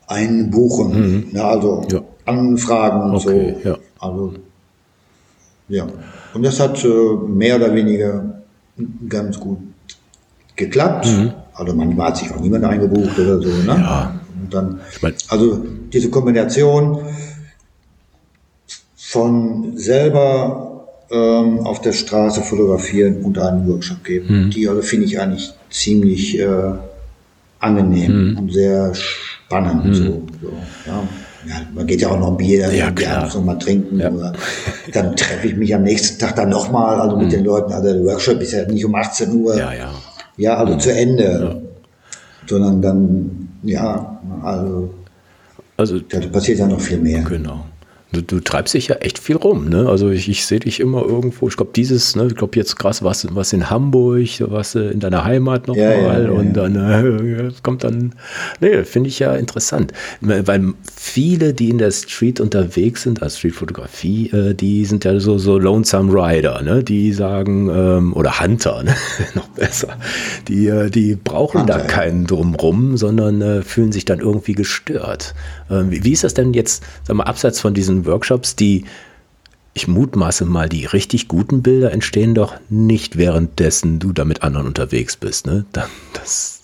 [0.07, 1.25] einbuchen, mhm.
[1.33, 2.01] ja, also ja.
[2.25, 3.69] Anfragen und okay, so.
[3.69, 3.77] Ja.
[3.99, 4.33] Also
[5.67, 5.87] ja,
[6.33, 6.87] und das hat äh,
[7.27, 8.41] mehr oder weniger
[9.07, 9.59] ganz gut
[10.55, 11.07] geklappt.
[11.61, 13.49] Also manchmal hat sich auch niemand eingebucht oder so.
[13.49, 13.65] Ne?
[13.67, 14.19] Ja.
[14.41, 14.79] Und dann,
[15.29, 16.97] also diese Kombination
[18.97, 24.45] von selber ähm, auf der Straße fotografieren und einen Workshop geben.
[24.45, 24.49] Mhm.
[24.49, 26.47] Die also finde ich eigentlich ziemlich äh,
[27.59, 28.37] angenehm mhm.
[28.39, 29.85] und sehr spannend.
[29.85, 29.93] Mhm.
[29.93, 30.03] So,
[30.41, 30.53] so,
[30.87, 31.03] ja.
[31.47, 33.99] Ja, man geht ja auch noch ein Bier, ja, abends noch mal trinken.
[33.99, 34.11] Ja.
[34.93, 37.31] dann treffe ich mich am nächsten Tag dann nochmal, also mit mhm.
[37.31, 37.73] den Leuten.
[37.73, 39.57] Also der Workshop ist ja nicht um 18 Uhr.
[39.57, 39.91] Ja, ja.
[40.41, 40.79] Ja, also mhm.
[40.79, 41.61] zu Ende.
[42.47, 44.91] Sondern dann, ja, also,
[45.77, 47.21] also da passiert ja noch viel mehr.
[47.21, 47.65] Genau.
[48.13, 49.87] Du, du, treibst dich ja echt viel rum, ne?
[49.87, 51.47] Also ich, ich sehe dich immer irgendwo.
[51.47, 55.23] Ich glaube, dieses, ne, ich glaube jetzt krass, was, was in Hamburg, was in deiner
[55.23, 58.13] Heimat nochmal ja, ja, ja, und dann äh, kommt dann,
[58.59, 59.93] ne, finde ich ja interessant.
[60.19, 65.37] Weil viele, die in der Street unterwegs sind, als Streetfotografie, äh, die sind ja so,
[65.37, 66.83] so Lonesome Rider, ne?
[66.83, 68.93] Die sagen, ähm, oder Hunter, ne?
[69.35, 69.97] noch besser.
[70.49, 75.33] Die, äh, die brauchen Hunter, da keinen drumrum, sondern äh, fühlen sich dann irgendwie gestört.
[75.69, 78.85] Ähm, wie, wie ist das denn jetzt, sag mal, abseits von diesen Workshops, die,
[79.73, 84.67] ich mutmaße mal, die richtig guten Bilder entstehen doch nicht währenddessen du da mit anderen
[84.67, 85.65] unterwegs bist, ne?
[86.13, 86.61] Das,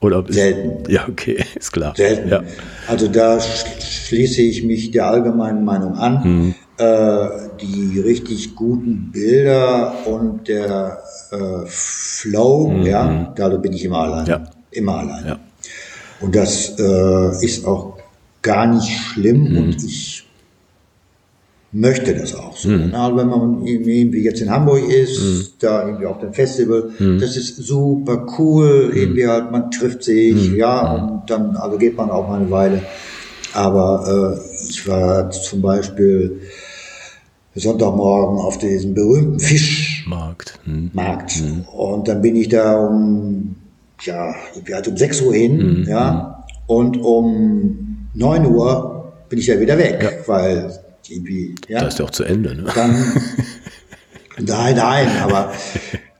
[0.00, 0.90] oder Selten.
[0.90, 1.94] Ja, okay, ist klar.
[1.96, 2.28] Selten.
[2.28, 2.42] Ja.
[2.88, 6.22] Also da schließe ich mich der allgemeinen Meinung an.
[6.24, 6.54] Mhm.
[6.76, 7.28] Äh,
[7.60, 10.98] die richtig guten Bilder und der
[11.30, 12.82] äh, Flow, mhm.
[12.82, 14.26] ja, da bin ich immer allein.
[14.26, 14.44] Ja.
[14.72, 15.26] Immer allein.
[15.26, 15.38] Ja.
[16.20, 17.98] Und das äh, ist auch
[18.42, 19.58] gar nicht schlimm mhm.
[19.58, 20.26] und ich
[21.74, 22.68] möchte das auch so.
[22.68, 22.94] Mhm.
[22.94, 25.46] Also wenn man irgendwie jetzt in Hamburg ist, mhm.
[25.58, 27.18] da irgendwie auf dem Festival, mhm.
[27.18, 28.96] das ist super cool, mhm.
[28.96, 30.56] irgendwie halt, man trifft sich, mhm.
[30.56, 31.10] ja, mhm.
[31.10, 32.82] und dann, also geht man auch mal eine Weile.
[33.52, 36.40] Aber äh, ich war zum Beispiel
[37.56, 40.58] Sonntagmorgen auf diesem berühmten Fischmarkt.
[40.92, 41.42] Markt.
[41.72, 43.56] Und dann bin ich da um,
[44.02, 49.58] ja, irgendwie halt um 6 Uhr hin, ja, und um 9 Uhr bin ich ja
[49.58, 50.10] wieder weg, ja.
[50.26, 51.54] weil irgendwie.
[51.68, 52.64] Ja, das ist ja auch zu Ende, ne?
[52.74, 53.12] Dann,
[54.38, 55.52] nein, nein, aber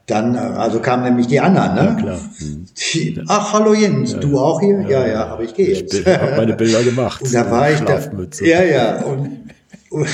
[0.05, 1.83] dann, also kamen nämlich die anderen, ne?
[1.83, 2.19] Ja, klar.
[2.39, 4.81] Die, ach, hallo Jens, ja, du auch hier?
[4.81, 5.93] Ja, ja, ja aber ich gehe jetzt.
[5.93, 7.21] Ich habe meine Bilder gemacht.
[7.21, 7.99] Und da war ich da.
[8.41, 9.03] Ja, ja.
[9.03, 9.51] Und,
[9.89, 10.07] und,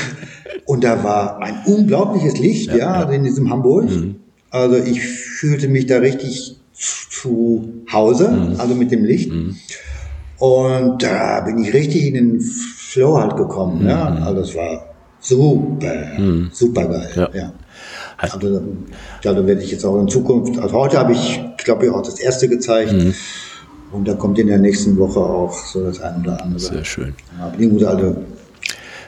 [0.66, 3.90] und, da war ein unglaubliches Licht, ja, in diesem Hamburg.
[3.90, 4.16] Mhm.
[4.50, 8.60] Also ich fühlte mich da richtig zu Hause, mhm.
[8.60, 9.32] also mit dem Licht.
[9.32, 9.56] Mhm.
[10.38, 12.42] Und da bin ich richtig in den
[12.92, 13.84] Flow halt gekommen.
[13.84, 13.90] Mhm.
[13.90, 14.86] Ja, also es war
[15.22, 16.50] super, mhm.
[16.52, 17.10] super geil.
[17.16, 17.30] Ja.
[17.34, 17.54] ja.
[18.18, 18.62] Also,
[19.24, 22.02] ja, da werde ich jetzt auch in Zukunft, also heute habe ich, glaube ich, auch
[22.02, 22.92] das erste gezeigt.
[22.92, 23.14] Mhm.
[23.94, 26.60] Und da kommt in der nächsten Woche auch so das eine oder andere.
[26.60, 27.14] Sehr schön.
[27.40, 28.16] Ja, also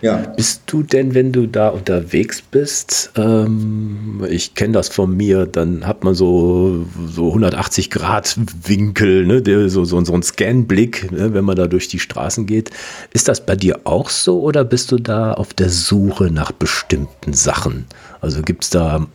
[0.04, 0.18] ja.
[0.36, 5.88] Bist du denn, wenn du da unterwegs bist, ähm, ich kenne das von mir, dann
[5.88, 11.34] hat man so, so 180 Grad Winkel, ne, der, so, so, so ein Scanblick, ne,
[11.34, 12.70] wenn man da durch die Straßen geht.
[13.13, 17.32] Ist das bei dir auch so oder bist du da auf der Suche nach bestimmten
[17.32, 17.86] Sachen?
[18.20, 19.08] Also gibt es da,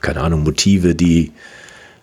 [0.00, 1.30] keine Ahnung, Motive, die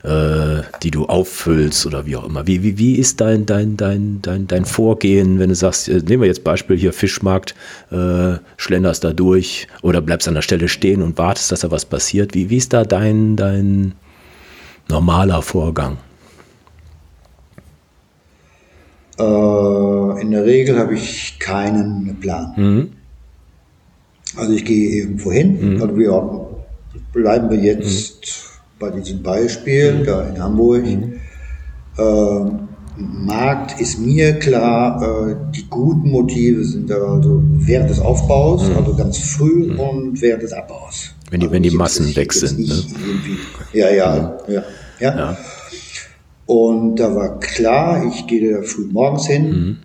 [0.04, 2.48] äh, die du auffüllst oder wie auch immer.
[2.48, 6.22] Wie, wie, wie ist dein, dein, dein, dein, dein Vorgehen, wenn du sagst, äh, nehmen
[6.22, 7.56] wir jetzt Beispiel hier Fischmarkt,
[7.92, 11.86] äh, schlenderst da durch oder bleibst an der Stelle stehen und wartest, dass da was
[11.86, 12.34] passiert.
[12.34, 13.94] Wie, wie ist da dein, dein
[14.90, 15.98] normaler Vorgang?
[19.20, 22.54] Äh, in der Regel habe ich keinen Plan.
[22.56, 22.92] Mhm.
[24.36, 25.82] Also ich gehe irgendwo hin, mhm.
[25.82, 26.48] also wir
[27.12, 28.51] bleiben wir jetzt mhm
[28.82, 30.04] bei diesem Beispiel mhm.
[30.04, 30.84] da in Hamburg.
[30.84, 31.14] Mhm.
[31.98, 32.52] Äh,
[32.98, 38.78] Markt ist mir klar, äh, die guten Motive sind da also während des Aufbaus, mhm.
[38.78, 39.80] also ganz früh mhm.
[39.80, 41.16] und während des Abbaus.
[41.30, 42.68] Wenn die, also wenn die Massen weg sind.
[42.68, 42.84] Ne?
[43.72, 44.64] Ja, ja, ja,
[45.00, 45.38] ja, ja.
[46.46, 49.50] Und da war klar, ich gehe da früh morgens hin.
[49.50, 49.78] Mhm.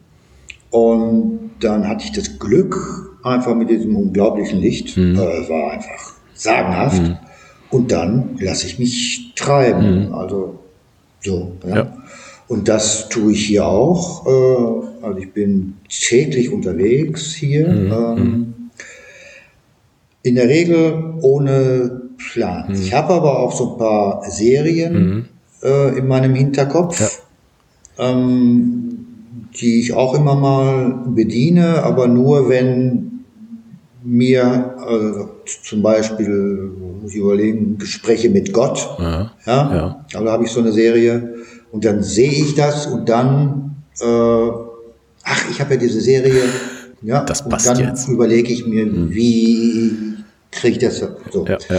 [0.71, 2.77] Und dann hatte ich das Glück,
[3.23, 5.15] einfach mit diesem unglaublichen Licht, mhm.
[5.15, 7.03] äh, war einfach sagenhaft.
[7.70, 10.09] Und dann lasse ich mich treiben.
[10.09, 10.14] Mhm.
[10.14, 10.59] Also
[11.20, 11.52] so.
[11.66, 11.76] Ja.
[11.76, 11.96] ja.
[12.48, 14.26] Und das tue ich hier auch.
[14.26, 17.68] Äh, also ich bin täglich unterwegs hier.
[17.68, 17.92] Mhm.
[17.92, 18.55] Ähm,
[20.22, 22.02] in der Regel ohne
[22.33, 22.68] Plan.
[22.68, 22.74] Mhm.
[22.74, 25.24] Ich habe aber auch so ein paar Serien mhm.
[25.62, 27.00] äh, in meinem Hinterkopf,
[27.98, 28.11] ja.
[28.11, 29.07] ähm,
[29.61, 33.24] die ich auch immer mal bediene, aber nur wenn
[34.02, 36.72] mir äh, zum Beispiel,
[37.07, 38.97] muss ich überlegen, Gespräche mit Gott.
[38.99, 39.75] Ja, ja.
[39.77, 40.05] ja.
[40.12, 41.37] Also habe ich so eine Serie
[41.71, 44.51] und dann sehe ich das und dann, äh,
[45.23, 46.42] ach, ich habe ja diese Serie.
[47.03, 48.09] Ja, das passt und dann jetzt.
[48.09, 49.14] überlege ich mir, hm.
[49.14, 50.16] wie
[50.51, 51.47] kriege ich das so.
[51.47, 51.79] Ja, ja.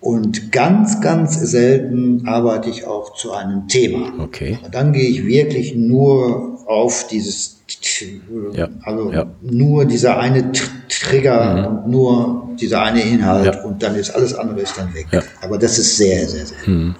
[0.00, 4.12] Und ganz, ganz selten arbeite ich auch zu einem Thema.
[4.18, 4.58] Okay.
[4.70, 7.62] Dann gehe ich wirklich nur auf dieses,
[8.52, 8.68] ja.
[8.82, 10.52] also nur dieser eine
[11.02, 11.66] Trigger mhm.
[11.66, 13.62] und nur dieser eine Inhalt ja.
[13.62, 15.06] und dann ist alles andere ist dann weg.
[15.42, 16.72] Aber das ist sehr, sehr selten.
[16.72, 16.94] Mhm.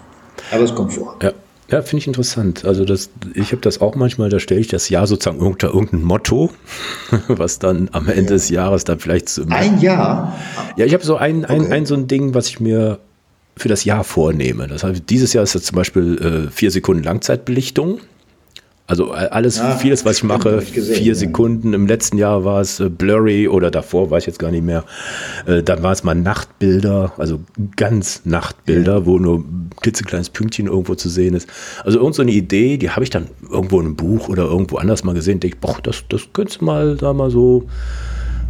[0.50, 1.16] Aber es kommt vor.
[1.22, 1.32] Ja.
[1.70, 2.66] Ja, finde ich interessant.
[2.66, 6.02] Also das, ich habe das auch manchmal, da stelle ich das Jahr sozusagen unter irgendein
[6.02, 6.50] Motto,
[7.28, 8.28] was dann am Ende ja.
[8.30, 10.36] des Jahres dann vielleicht so ein Jahr.
[10.76, 11.72] Ja, ich habe so ein, ein, okay.
[11.72, 12.98] ein so ein Ding, was ich mir
[13.56, 14.66] für das Jahr vornehme.
[14.66, 18.00] Das heißt, dieses Jahr ist das zum Beispiel äh, vier Sekunden Langzeitbelichtung.
[18.86, 21.14] Also äh, alles, ah, vieles, was ich mache, ich gesehen, vier ja.
[21.14, 21.72] Sekunden.
[21.72, 24.84] Im letzten Jahr war es äh, Blurry oder davor weiß ich jetzt gar nicht mehr.
[25.46, 27.40] Äh, dann war es mal Nachtbilder, also
[27.76, 29.06] ganz Nachtbilder, ja.
[29.06, 31.48] wo nur ein klitzekleines Pünktchen irgendwo zu sehen ist.
[31.84, 34.76] Also irgend so eine Idee, die habe ich dann irgendwo in einem Buch oder irgendwo
[34.76, 35.38] anders mal gesehen.
[35.40, 37.68] Denke ich, boah, das, das könntest du mal da mal so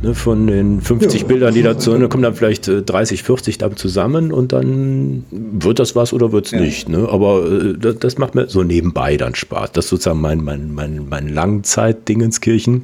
[0.03, 3.59] Ne, von den 50 ja, Bildern, die dazu, ne, kommen dann vielleicht 30, äh, 40
[3.59, 6.61] dann zusammen und dann wird das was oder wird es ja.
[6.61, 6.89] nicht.
[6.89, 7.09] Ne?
[7.09, 9.71] Aber äh, das, das, macht mir so nebenbei dann Spaß.
[9.73, 12.83] Das ist sozusagen mein, mein, mein, mein Langzeit-Dingenskirchen.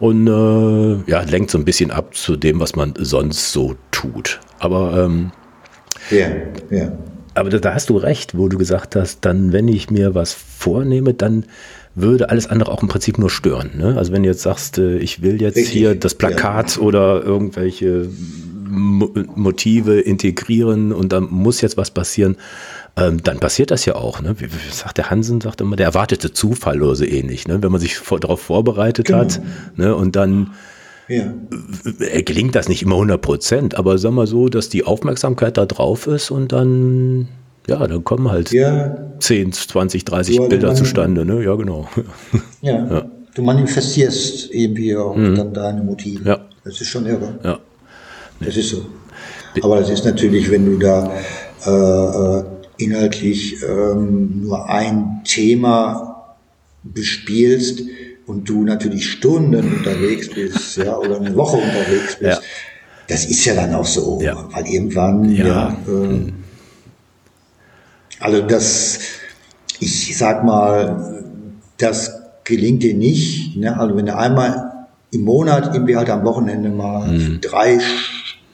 [0.00, 4.38] Und äh, ja, lenkt so ein bisschen ab zu dem, was man sonst so tut.
[4.58, 5.32] Aber ähm,
[6.10, 6.28] ja,
[6.70, 6.92] ja.
[7.34, 10.34] Aber da, da hast du recht, wo du gesagt hast, dann, wenn ich mir was
[10.34, 11.46] vornehme, dann
[12.00, 13.70] würde alles andere auch im Prinzip nur stören.
[13.76, 13.96] Ne?
[13.96, 15.72] Also wenn du jetzt sagst, äh, ich will jetzt Richtig.
[15.72, 16.82] hier das Plakat ja.
[16.82, 18.08] oder irgendwelche
[18.70, 22.36] Motive integrieren und da muss jetzt was passieren,
[22.96, 24.20] ähm, dann passiert das ja auch.
[24.20, 24.34] Ne?
[24.38, 27.48] Wie, wie, sagt der Hansen, sagt immer, der erwartete Zufall oder so ähnlich.
[27.48, 27.62] Ne?
[27.62, 29.20] Wenn man sich vor, darauf vorbereitet genau.
[29.20, 29.40] hat
[29.76, 29.94] ne?
[29.94, 30.52] und dann
[31.08, 31.32] ja.
[32.00, 35.64] Äh, gelingt das nicht immer 100 Prozent, aber sag mal so, dass die Aufmerksamkeit da
[35.64, 37.28] drauf ist und dann
[37.68, 38.96] ja, dann kommen halt ja.
[39.20, 41.44] 10, 20, 30 ja, Bilder zustande, ne?
[41.44, 41.88] Ja, genau.
[42.62, 42.86] Ja.
[42.86, 43.04] ja.
[43.34, 45.36] Du manifestierst irgendwie auch mhm.
[45.36, 46.28] dann deine Motive.
[46.28, 46.40] Ja.
[46.64, 47.38] Das ist schon irre.
[47.44, 47.60] Ja.
[48.40, 48.46] Nee.
[48.46, 48.84] Das ist so.
[49.62, 51.12] Aber das ist natürlich, wenn du da
[51.66, 52.44] äh, äh,
[52.78, 56.36] inhaltlich ähm, nur ein Thema
[56.82, 57.82] bespielst
[58.26, 62.38] und du natürlich Stunden unterwegs bist, ja, oder eine Woche unterwegs bist, ja.
[63.08, 64.48] das ist ja dann auch so, ja.
[64.52, 66.32] weil irgendwann ja, ja äh.
[68.20, 69.00] Also das,
[69.80, 71.24] ich sag mal,
[71.76, 72.12] das
[72.44, 73.56] gelingt dir nicht.
[73.56, 73.78] Ne?
[73.78, 77.40] Also wenn du einmal im Monat irgendwie halt am Wochenende mal mhm.
[77.40, 77.78] drei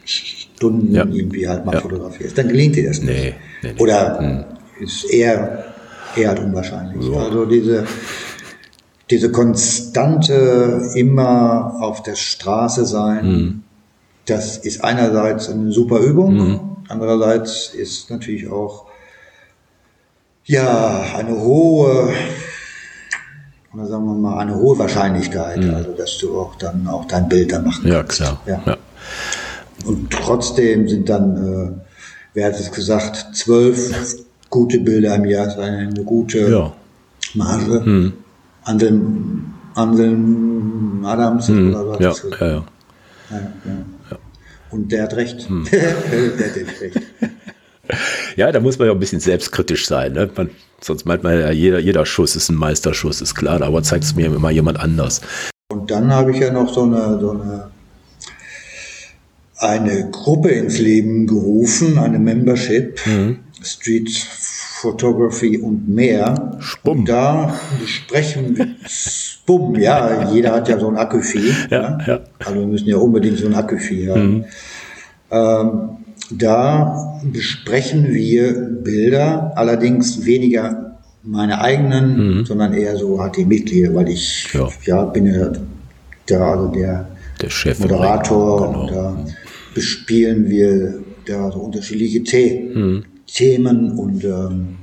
[0.05, 1.05] Stunden ja.
[1.05, 1.81] irgendwie halt mal ja.
[1.81, 3.09] fotografierst, dann gelingt dir das nicht.
[3.09, 3.81] Nee, nee, nee.
[3.81, 4.45] Oder mhm.
[4.81, 5.65] ist eher,
[6.17, 7.03] eher halt unwahrscheinlich.
[7.05, 7.17] So.
[7.17, 7.87] Also diese,
[9.11, 13.63] diese konstante immer auf der Straße sein, mhm.
[14.27, 16.61] das ist einerseits eine super Übung, mhm.
[16.89, 18.84] andererseits ist natürlich auch
[20.45, 22.13] ja, eine hohe,
[23.73, 25.75] oder sagen wir mal, eine hohe Wahrscheinlichkeit, mhm.
[25.75, 28.19] also dass du auch dann auch dein Bild dann machen kannst.
[28.21, 28.41] Ja, klar.
[28.47, 28.63] Ja.
[28.67, 28.77] ja.
[29.87, 31.71] Und trotzdem sind dann, äh,
[32.35, 36.73] wer hat es gesagt, zwölf gute Bilder im Jahr, ist eine, eine gute ja.
[37.35, 37.81] Marge.
[37.81, 38.13] Mhm.
[38.65, 41.71] Anselm, Anselm Adams mhm.
[41.71, 42.01] oder was?
[42.01, 42.65] Ja, ja, ja.
[43.31, 43.39] ja,
[44.11, 44.19] ja.
[44.71, 45.51] Und der hat recht.
[45.51, 45.65] Mhm.
[45.71, 47.01] der hat recht.
[48.37, 50.13] Ja, da muss man ja ein bisschen selbstkritisch sein.
[50.13, 50.31] Ne?
[50.37, 54.05] Man, sonst meint man ja, jeder, jeder Schuss ist ein Meisterschuss, ist klar, aber zeigt
[54.05, 55.21] es mir immer jemand anders.
[55.71, 57.71] Und dann habe ich ja noch so eine, so eine,
[59.59, 63.39] eine Gruppe ins Leben gerufen, eine Membership, mhm.
[63.63, 64.11] Street
[64.85, 66.59] Photography und mehr.
[66.61, 67.01] Spumm.
[67.01, 71.55] Und da sprechen wir, Spum, ja, jeder hat ja so ein Akkuvieh.
[71.71, 72.05] Ja, ne?
[72.07, 72.21] ja.
[72.45, 74.35] Also wir müssen ja unbedingt so ein Akkuvieh haben.
[74.35, 74.45] Mhm.
[75.31, 82.47] Ähm, da besprechen wir Bilder, allerdings weniger meine eigenen, mhm.
[82.47, 84.69] sondern eher so HT-Mitglieder, weil ich ja.
[84.85, 85.05] ja.
[85.05, 85.53] bin ja
[86.29, 87.09] der, also der,
[87.41, 88.81] der Chef Moderator genau.
[88.81, 89.27] und da
[89.75, 93.05] bespielen wir da so unterschiedliche The mhm.
[93.27, 94.77] Themen und ähm,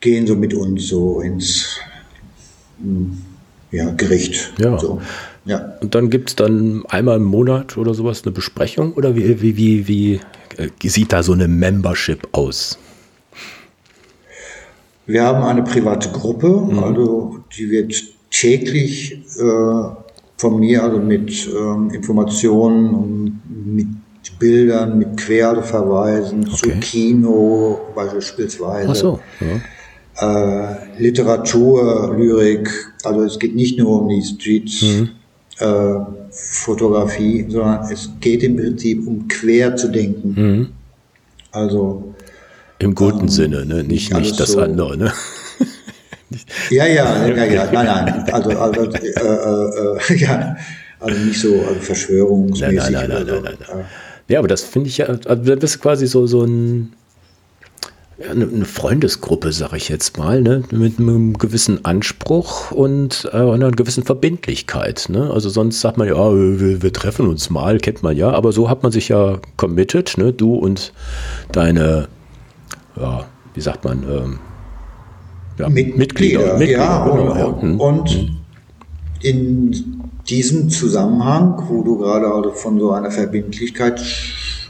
[0.00, 1.78] gehen so mit uns so ins
[2.80, 3.18] hm,
[3.70, 4.52] ja, Gericht.
[4.58, 4.78] Ja.
[4.78, 5.00] So.
[5.48, 5.72] Ja.
[5.80, 9.56] Und dann gibt es dann einmal im Monat oder sowas eine Besprechung oder wie, wie,
[9.56, 10.20] wie, wie
[10.58, 12.78] äh, sieht da so eine Membership aus?
[15.06, 16.78] Wir haben eine private Gruppe, mhm.
[16.80, 17.94] also die wird
[18.30, 19.82] täglich äh,
[20.36, 23.40] von mir, also mit ähm, Informationen und
[23.74, 23.86] mit
[24.38, 26.56] Bildern, mit Querverweisen okay.
[26.56, 28.88] zu Kino beispielsweise.
[28.90, 29.60] Ach so, ja.
[30.20, 32.68] Äh, Literatur, Lyrik,
[33.02, 35.08] also es geht nicht nur um die Street mhm.
[35.60, 35.94] Äh,
[36.30, 40.34] Fotografie, sondern es geht im Prinzip um quer zu denken.
[40.36, 40.68] Mhm.
[41.52, 42.14] Also
[42.78, 43.82] im guten ähm, Sinne, ne?
[43.82, 44.96] nicht, nicht das so andere.
[44.96, 45.12] Ne?
[46.70, 48.24] ja, ja, ja, ja, nein, nein.
[48.32, 50.56] Also, also äh, äh, äh ja,
[51.00, 52.90] also nicht so also verschwörungsmäßig.
[52.90, 53.84] Nein, nein, nein, nein, nein, nein.
[54.28, 56.92] Ja, aber das finde ich ja, also das ist quasi so, so ein,
[58.28, 60.64] eine Freundesgruppe, sage ich jetzt mal, ne?
[60.72, 65.06] mit einem gewissen Anspruch und äh, einer gewissen Verbindlichkeit.
[65.08, 65.30] Ne?
[65.30, 68.68] Also sonst sagt man ja, wir, wir, treffen uns mal, kennt man ja, aber so
[68.68, 70.32] hat man sich ja committed, ne?
[70.32, 70.92] du und
[71.52, 72.08] deine
[73.00, 74.38] ja, wie sagt man, ähm,
[75.58, 76.56] ja, Mit, Mitglieder.
[76.56, 77.86] Mitglieder ja, genau, und, ja.
[77.86, 78.36] Und hm.
[79.22, 84.00] in diesem Zusammenhang, wo du gerade von so einer Verbindlichkeit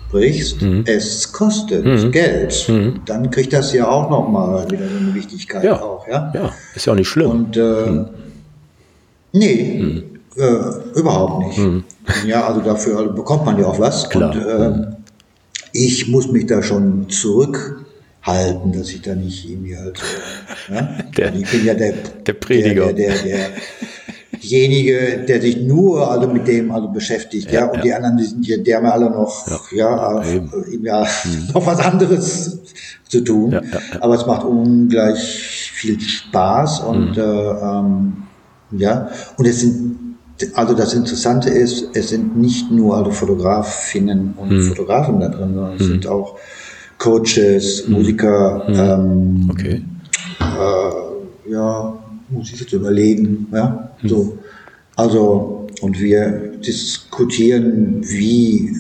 [0.09, 0.85] sprichst, mhm.
[0.87, 2.11] es kostet mhm.
[2.11, 3.01] Geld, mhm.
[3.05, 5.81] dann kriegt das ja auch nochmal wieder so eine Wichtigkeit ja.
[5.81, 6.07] auch.
[6.09, 6.33] Ja?
[6.35, 7.31] ja, ist ja auch nicht schlimm.
[7.31, 8.05] Und äh,
[9.33, 10.03] nee,
[10.37, 11.85] äh, überhaupt nicht.
[12.27, 14.09] Ja, also dafür bekommt man ja auch was.
[14.09, 14.35] Klar.
[14.35, 14.97] Und äh,
[15.73, 17.85] ich muss mich da schon zurück
[18.23, 20.01] halten, dass ich da nicht irgendwie halt,
[20.68, 21.05] ne?
[21.16, 21.92] der, ich bin ja der,
[22.27, 22.92] der Prediger.
[22.92, 23.38] Der, der, der,
[24.42, 28.24] derjenige, der sich nur also mit dem also beschäftigt, ja, ja und die anderen, die
[28.24, 30.22] sind ja, die haben ja alle noch, ja,
[30.83, 31.48] ja, hm.
[31.55, 32.59] noch was anderes
[33.09, 33.59] zu tun.
[34.01, 35.18] Aber es macht ungleich
[35.74, 37.22] viel Spaß und hm.
[37.22, 38.12] äh, ähm,
[38.72, 39.98] ja, und es sind
[40.55, 44.62] also das Interessante ist, es sind nicht nur also Fotografinnen und hm.
[44.62, 45.88] Fotografen da drin, sondern es hm.
[45.88, 46.37] sind auch
[46.98, 47.94] Coaches, mhm.
[47.94, 48.74] Musiker, mhm.
[48.74, 49.85] Ähm, okay.
[50.40, 51.98] Äh, ja,
[52.31, 54.09] muss ich jetzt überlegen, ja, mhm.
[54.09, 54.38] so.
[54.97, 58.75] Also, und wir diskutieren, wie,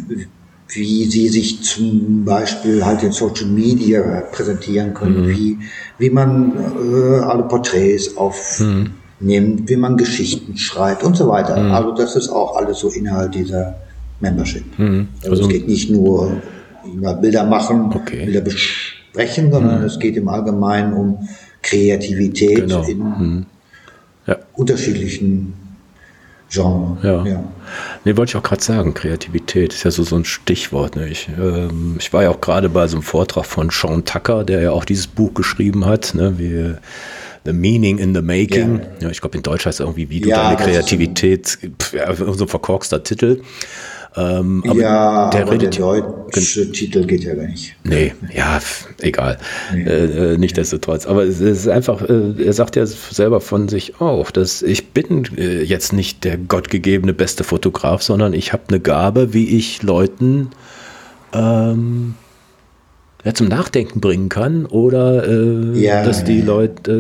[0.68, 5.28] wie sie sich zum Beispiel halt in Social Media präsentieren können, mhm.
[5.28, 5.58] wie,
[5.98, 9.68] wie man äh, alle Porträts aufnimmt, mhm.
[9.68, 11.56] wie man Geschichten schreibt und so weiter.
[11.56, 11.70] Mhm.
[11.70, 13.76] Also das ist auch alles so Inhalt dieser
[14.20, 14.64] Membership.
[14.78, 15.08] Mhm.
[15.18, 16.42] Also, also es geht nicht nur
[16.84, 18.24] über Bilder machen, okay.
[18.24, 21.28] Bilder besprechen, sondern es geht im Allgemeinen um
[21.62, 22.82] Kreativität genau.
[22.84, 23.46] in mhm.
[24.26, 24.36] ja.
[24.54, 25.54] unterschiedlichen
[26.50, 27.02] Genres.
[27.02, 27.24] Ja.
[27.26, 27.44] ja.
[28.04, 30.96] Nee, wollte ich auch gerade sagen, Kreativität ist ja so, so ein Stichwort.
[30.96, 31.08] Ne?
[31.08, 34.62] Ich, ähm, ich war ja auch gerade bei so einem Vortrag von Sean Tucker, der
[34.62, 36.38] ja auch dieses Buch geschrieben hat, ne?
[36.38, 36.74] wie
[37.44, 38.80] The Meaning in the Making.
[38.80, 39.06] Ja.
[39.06, 42.44] ja ich glaube, in Deutsch heißt es irgendwie, wie du deine Kreativität, pf, ja, so
[42.44, 43.42] ein verkorkster Titel.
[44.18, 47.76] Ähm, aber ja, der, aber der deutsche Titel geht ja gar nicht.
[47.84, 48.58] Nee, ja,
[49.00, 49.38] egal.
[49.72, 49.84] Nee.
[49.84, 51.06] Äh, äh, Nichtsdestotrotz.
[51.06, 55.24] Aber es ist einfach, äh, er sagt ja selber von sich auch, dass ich bin
[55.36, 60.50] äh, jetzt nicht der gottgegebene beste Fotograf, sondern ich habe eine Gabe, wie ich Leuten
[61.32, 62.14] ähm,
[63.24, 66.90] ja, zum Nachdenken bringen kann oder äh, ja, dass die Leute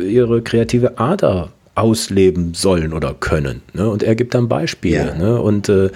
[0.00, 3.62] äh, ihre kreative Ader ausleben sollen oder können.
[3.72, 3.88] Ne?
[3.88, 5.06] Und er gibt dann Beispiele.
[5.06, 5.14] Ja.
[5.14, 5.40] Ne?
[5.40, 5.90] Und äh,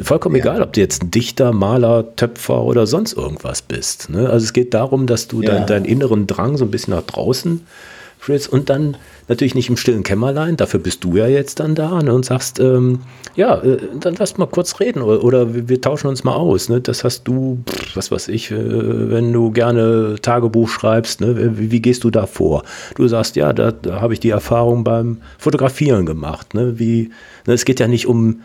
[0.00, 0.42] vollkommen ja.
[0.42, 4.10] egal, ob du jetzt ein Dichter, Maler, Töpfer oder sonst irgendwas bist.
[4.10, 4.28] Ne?
[4.28, 5.50] Also es geht darum, dass du ja.
[5.50, 7.66] deinen dein inneren Drang so ein bisschen nach draußen
[8.22, 12.00] führst und dann natürlich nicht im stillen Kämmerlein, dafür bist du ja jetzt dann da
[12.00, 13.00] ne, und sagst, ähm,
[13.34, 16.68] ja, äh, dann lass mal kurz reden oder, oder wir, wir, tauschen uns mal aus.
[16.68, 16.80] Ne?
[16.80, 17.58] Das hast du,
[17.94, 21.58] was weiß ich, äh, wenn du gerne Tagebuch schreibst, ne?
[21.58, 22.62] wie, wie, gehst du da vor?
[22.94, 26.54] Du sagst, ja, da, da habe ich die Erfahrung beim Fotografieren gemacht.
[26.54, 26.78] Ne?
[26.78, 27.10] Wie,
[27.46, 28.42] ne, es geht ja nicht um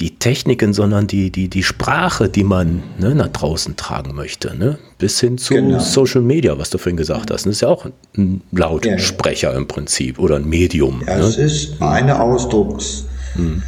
[0.00, 4.56] die Techniken, sondern die, die, die Sprache, die man ne, nach draußen tragen möchte.
[4.56, 4.78] Ne?
[4.98, 5.78] Bis hin zu genau.
[5.78, 7.46] Social Media, was du vorhin gesagt hast.
[7.46, 7.86] Das ist ja auch
[8.16, 9.58] ein Lautsprecher ja.
[9.58, 11.02] im Prinzip oder ein Medium.
[11.06, 11.24] Ja, ne?
[11.24, 13.06] es ist eine Ausdrucks.
[13.34, 13.62] Hm.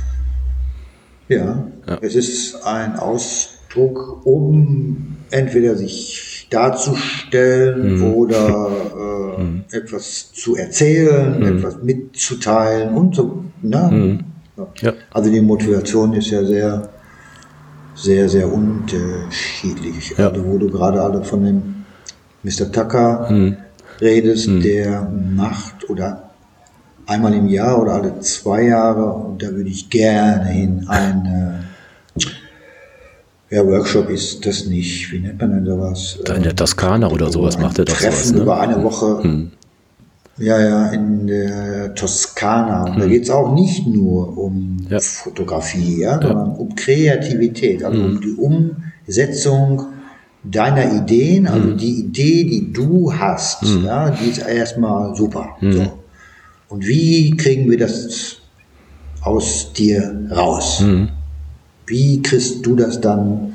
[1.29, 8.15] Ja, ja, es ist ein Ausdruck, um entweder sich darzustellen hm.
[8.15, 9.65] oder äh, hm.
[9.71, 11.59] etwas zu erzählen, hm.
[11.59, 13.45] etwas mitzuteilen und so.
[13.63, 14.25] Ne?
[14.57, 14.93] Ja.
[15.13, 16.89] Also die Motivation ist ja sehr,
[17.95, 20.15] sehr, sehr unterschiedlich.
[20.17, 20.29] Ja.
[20.29, 21.85] Also wo du gerade alle von dem
[22.43, 22.71] Mr.
[22.71, 23.57] Tucker hm.
[24.01, 24.63] redest, hm.
[24.63, 26.31] der macht oder
[27.07, 31.65] einmal im Jahr oder alle zwei Jahre, und da würde ich gerne hin, eine
[33.51, 35.13] Ja, Workshop ist das nicht.
[35.13, 36.19] Wie nennt man denn sowas?
[36.35, 38.33] In der Toskana oder sowas macht er doch Treffen sowas.
[38.33, 38.43] Ne?
[38.43, 39.23] über eine Woche.
[39.23, 39.53] Hm.
[40.39, 42.91] Ja, ja, in der Toskana.
[42.91, 44.99] Und da geht es auch nicht nur um Ja.
[45.01, 49.87] Fotografie, ja, sondern um Kreativität, also um die Umsetzung
[50.43, 55.57] deiner Ideen, also die Idee, die du hast, ja, die ist erstmal super.
[55.61, 55.93] So.
[56.69, 58.39] Und wie kriegen wir das
[59.23, 60.85] aus dir raus?
[61.87, 63.55] Wie kriegst du das dann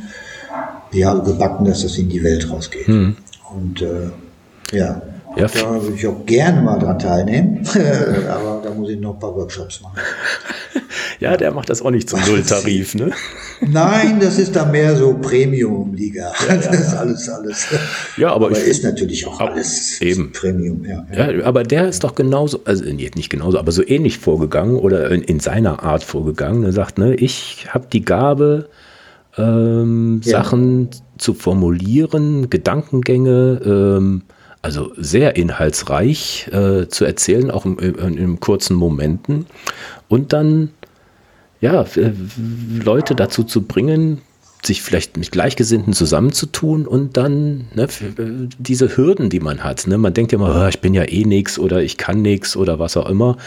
[0.91, 2.87] ja, gebacken, dass das in die Welt rausgeht?
[3.53, 4.09] Und äh,
[4.75, 5.01] ja,
[5.35, 7.61] Ja, da würde ich auch gerne mal dran teilnehmen,
[8.29, 9.97] aber da muss ich noch ein paar Workshops machen.
[11.19, 13.11] Ja, der macht das auch nicht zum Nulltarif, ne?
[13.61, 16.31] Nein, das ist dann mehr so Premium-Liga.
[16.47, 17.67] Das ist alles, alles.
[18.15, 20.31] Ja, aber aber ich- ist natürlich auch alles eben.
[20.31, 21.05] Premium, ja.
[21.13, 21.31] ja.
[21.31, 25.21] Ja, aber der ist doch genauso, also nicht genauso, aber so ähnlich vorgegangen oder in,
[25.23, 26.63] in seiner Art vorgegangen.
[26.63, 28.69] Er sagt, ne, ich habe die Gabe,
[29.37, 30.37] ähm, Ja.
[30.41, 34.21] Sachen zu formulieren, Gedankengänge, ähm,
[34.61, 39.45] also sehr inhaltsreich äh, zu erzählen, auch im, in, in kurzen Momenten.
[40.07, 40.69] Und dann
[41.61, 42.11] ja, äh,
[42.83, 44.21] Leute dazu zu bringen,
[44.63, 49.87] sich vielleicht mit Gleichgesinnten zusammenzutun und dann ne, äh, diese Hürden, die man hat.
[49.87, 49.97] Ne?
[49.97, 52.79] Man denkt ja immer, "Ah, ich bin ja eh nix oder ich kann nix oder
[52.79, 53.37] was auch immer,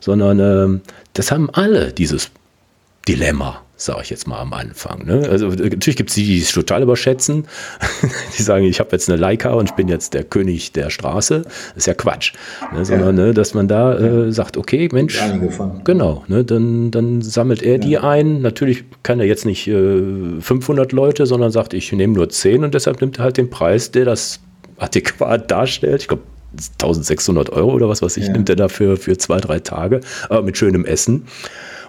[0.00, 0.80] sondern ähm,
[1.14, 2.30] das haben alle dieses
[3.06, 5.06] Dilemma, sage ich jetzt mal am Anfang.
[5.06, 5.26] Ne?
[5.30, 7.46] Also äh, natürlich gibt es die, die es total überschätzen,
[8.38, 11.42] die sagen, ich habe jetzt eine Leica und ich bin jetzt der König der Straße.
[11.42, 12.32] Das ist ja Quatsch.
[12.74, 12.84] Ne?
[12.84, 15.16] Sondern ne, dass man da äh, sagt, okay, Mensch.
[15.84, 18.42] Genau, ne, dann, dann sammelt er die ein.
[18.42, 22.74] Natürlich kann er jetzt nicht äh, 500 Leute, sondern sagt, ich nehme nur 10 und
[22.74, 24.40] deshalb nimmt er halt den Preis, der das
[24.78, 26.02] adäquat darstellt.
[26.02, 26.22] Ich glaube,
[26.82, 28.32] 1600 Euro oder was weiß ich, Ja.
[28.32, 31.24] nimmt er dafür für zwei, drei Tage, aber mit schönem Essen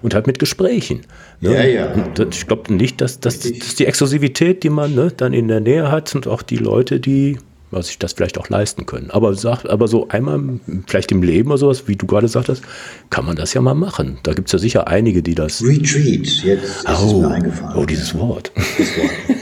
[0.02, 1.02] und halt mit Gesprächen.
[1.42, 1.54] Ne?
[1.54, 1.94] Ja, ja.
[1.94, 5.48] Und das- ich glaube nicht, dass, dass, dass die Exklusivität, die man ne, dann in
[5.48, 7.38] der Nähe hat und auch die Leute, die
[7.72, 9.12] was sich das vielleicht auch leisten können.
[9.12, 10.42] Aber, sag, aber so einmal,
[10.88, 12.64] vielleicht im Leben oder sowas, wie du gerade sagtest,
[13.12, 14.18] kann man das ja mal machen.
[14.24, 15.64] Da gibt es ja sicher einige, die das.
[15.64, 17.78] Retreat, jetzt ist es Oh, mir eingefallen.
[17.78, 18.52] oh, dieses Wort.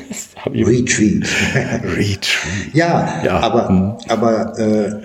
[0.10, 0.56] Das Wort.
[0.56, 1.26] Retreat.
[1.96, 2.28] Retreat.
[2.74, 4.96] Ja, Ja, aber, aber äh,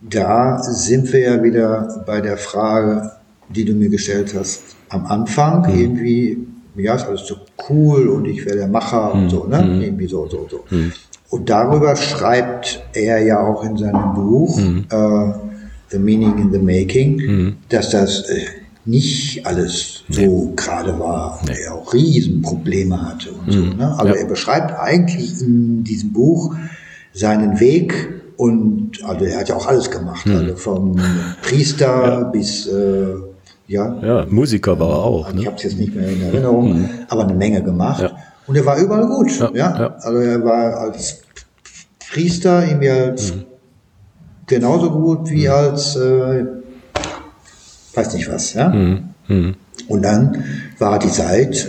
[0.00, 3.10] da sind wir ja wieder bei der Frage,
[3.50, 5.64] die du mir gestellt hast am Anfang.
[5.74, 6.38] Irgendwie,
[6.76, 7.36] ja, ist alles so
[7.68, 9.78] cool und ich wäre der Macher und so, ne?
[9.82, 10.64] Irgendwie so, so, so.
[11.30, 15.32] Und darüber schreibt er ja auch in seinem Buch äh,
[15.88, 18.40] The Meaning in the Making, dass das äh,
[18.84, 23.58] nicht alles so gerade war, er auch Riesenprobleme hatte und so.
[23.60, 23.94] Ne?
[23.98, 24.14] Aber Ja.
[24.22, 26.54] er beschreibt eigentlich in diesem Buch
[27.12, 30.96] seinen Weg und also er hat ja auch alles gemacht, also vom
[31.42, 33.14] Priester bis äh,
[33.68, 35.28] ja, Ja, Musiker war er auch.
[35.30, 35.46] ich Ne?
[35.46, 38.02] habe es jetzt nicht mehr in Erinnerung, aber eine Menge gemacht.
[38.02, 38.10] Ja.
[38.46, 39.38] Und er war überall gut.
[39.40, 39.96] Ja, ja.
[40.00, 41.22] Also er war als
[42.12, 43.32] Priester irgendwie als
[44.46, 46.44] genauso gut wie als äh,
[47.94, 48.52] weiß nicht was.
[48.54, 48.72] Ja?
[49.88, 50.44] Und dann
[50.78, 51.68] war die Zeit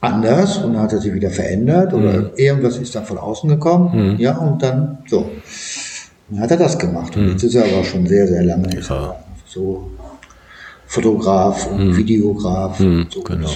[0.00, 4.16] anders und hat er sich wieder verändert oder irgendwas ist dann von außen gekommen.
[4.18, 5.30] Ja, und dann so.
[6.28, 7.16] Dann hat er das gemacht.
[7.16, 9.16] Und jetzt ist er aber schon sehr, sehr lange er
[9.52, 9.90] so
[10.86, 12.80] Fotograf und Videograf.
[12.80, 13.22] und so.
[13.22, 13.48] genau.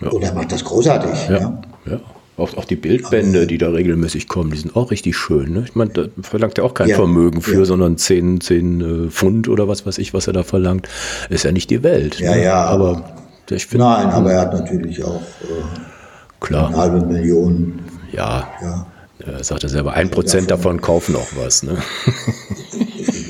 [0.00, 1.28] Und er macht das großartig.
[1.28, 1.38] Ja.
[1.38, 2.00] Ja, ja.
[2.36, 5.52] Auch, auch die Bildbände, die da regelmäßig kommen, die sind auch richtig schön.
[5.52, 5.62] Ne?
[5.66, 7.64] Ich meine, da verlangt er auch kein Ja, Vermögen für, ja.
[7.64, 10.88] sondern 10, 10 äh, Pfund oder was weiß ich, was er da verlangt.
[11.30, 12.18] Ist ja nicht die Welt.
[12.18, 12.42] Ja, ne?
[12.42, 12.64] ja.
[12.64, 13.04] Aber
[13.50, 15.86] ich finde, Nein, aber er hat natürlich auch äh, eine
[16.40, 17.78] klar, halbe Million.
[18.12, 18.48] ja.
[18.60, 18.86] Ja.
[19.20, 21.62] Er sagt er selber, ein Prozent davon kaufen auch was.
[21.62, 21.78] Ne?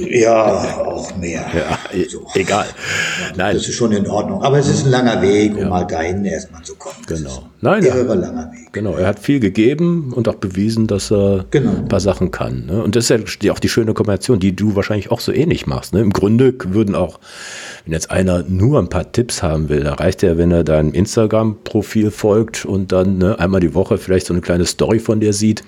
[0.08, 1.44] Ja, auch mehr.
[1.54, 2.26] Ja, e- So.
[2.34, 2.66] egal.
[3.36, 4.42] Nein, Das ist schon in Ordnung.
[4.42, 6.96] Aber es ist ein langer Weg, um halt dahin erstmal zu kommen.
[7.08, 7.44] Das Genau.
[7.60, 7.94] Nein, ein ja.
[8.14, 8.72] langer Weg.
[8.72, 11.70] Genau, er hat viel gegeben und auch bewiesen, dass er Genau.
[11.70, 12.66] ein paar Sachen kann.
[12.66, 12.82] Ne?
[12.82, 15.94] Und das ist ja auch die schöne Kombination, die du wahrscheinlich auch so ähnlich machst.
[15.94, 16.00] Ne?
[16.00, 17.20] Im Grunde würden auch,
[17.84, 20.92] wenn jetzt einer nur ein paar Tipps haben will, da reicht ja, wenn er deinem
[20.92, 25.32] Instagram-Profil folgt und dann ne, einmal die Woche vielleicht so eine kleine Story von dir
[25.32, 25.62] sieht,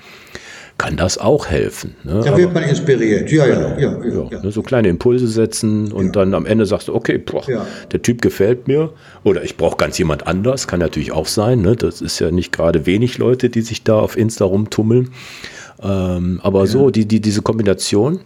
[0.79, 1.97] kann das auch helfen.
[2.05, 2.21] Ne?
[2.23, 3.31] Da wird man inspiriert.
[3.31, 3.79] Ja, ja, ja.
[3.79, 4.43] ja, ja, ja.
[4.43, 7.67] ne, so kleine Impulse setzen und dann am Ende sagst du, okay, boah, Ja.
[7.93, 8.93] der Typ gefällt mir
[9.25, 11.63] oder ich brauche ganz jemand anders, kann natürlich auch sein.
[11.63, 11.77] Ne?
[11.77, 15.13] Das ist ja nicht gerade wenig Leute, die sich da auf Insta rumtummeln.
[15.83, 18.21] Ähm, aber so, die, die, diese Kombination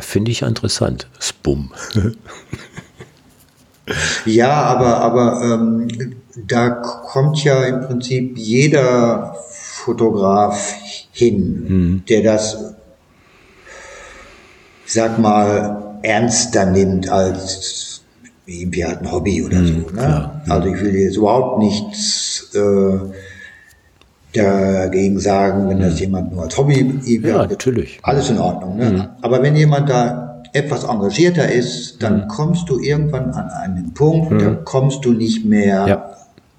[0.00, 1.08] finde ich ja interessant.
[1.20, 1.72] Spum.
[4.24, 5.88] Ja, aber, aber ähm,
[6.36, 9.36] da kommt ja im Prinzip jeder
[9.84, 10.74] Fotograf
[11.12, 12.56] hin, der das,
[14.86, 18.00] ich sag mal, ernster nimmt als
[18.46, 19.74] irgendwie halt ein Hobby oder so.
[19.94, 20.30] Ne?
[20.48, 22.98] Also ich will jetzt überhaupt nichts äh,
[24.32, 27.50] dagegen sagen, wenn das jemand nur als Hobby Ja, hat.
[27.50, 27.98] natürlich.
[28.02, 28.76] Alles in Ordnung.
[28.78, 29.10] Ne?
[29.20, 34.54] Aber wenn jemand da etwas engagierter ist, dann kommst du irgendwann an einen Punkt, da
[34.64, 36.10] kommst du nicht mehr Ja.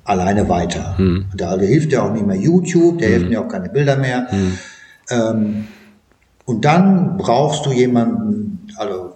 [0.06, 0.96] Alleine weiter.
[0.98, 4.28] Und Da hilft dir auch nicht mehr YouTube, der hilft dir auch keine Bilder mehr.
[5.10, 5.66] Ähm,
[6.46, 9.14] und dann brauchst du jemanden, also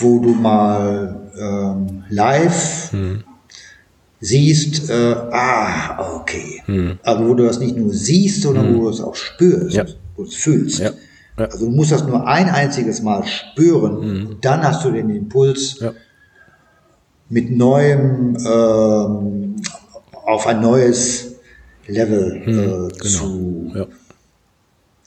[0.00, 2.92] wo du mal ähm, live
[4.20, 6.62] siehst, äh, ah, okay.
[7.02, 9.84] Also wo du das nicht nur siehst, sondern wo du es auch spürst, Ja.
[10.16, 10.80] wo du es fühlst.
[10.80, 10.90] Ja.
[11.38, 11.44] Ja.
[11.46, 13.96] Also du musst das nur ein einziges Mal spüren
[14.26, 15.92] und dann hast du den Impuls, Ja.
[17.30, 19.56] Mit neuem ähm,
[20.12, 21.34] auf ein neues
[21.86, 23.86] Level äh, zu Ja.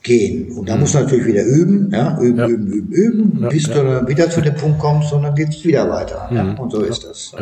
[0.04, 0.52] gehen.
[0.58, 2.48] Und da musst du natürlich wieder üben, ja, üben, Ja.
[2.48, 5.90] üben, üben, üben, bis du dann wieder zu dem Punkt kommst und dann geht's wieder
[5.90, 6.30] weiter.
[6.34, 7.34] Ja, und so ist das.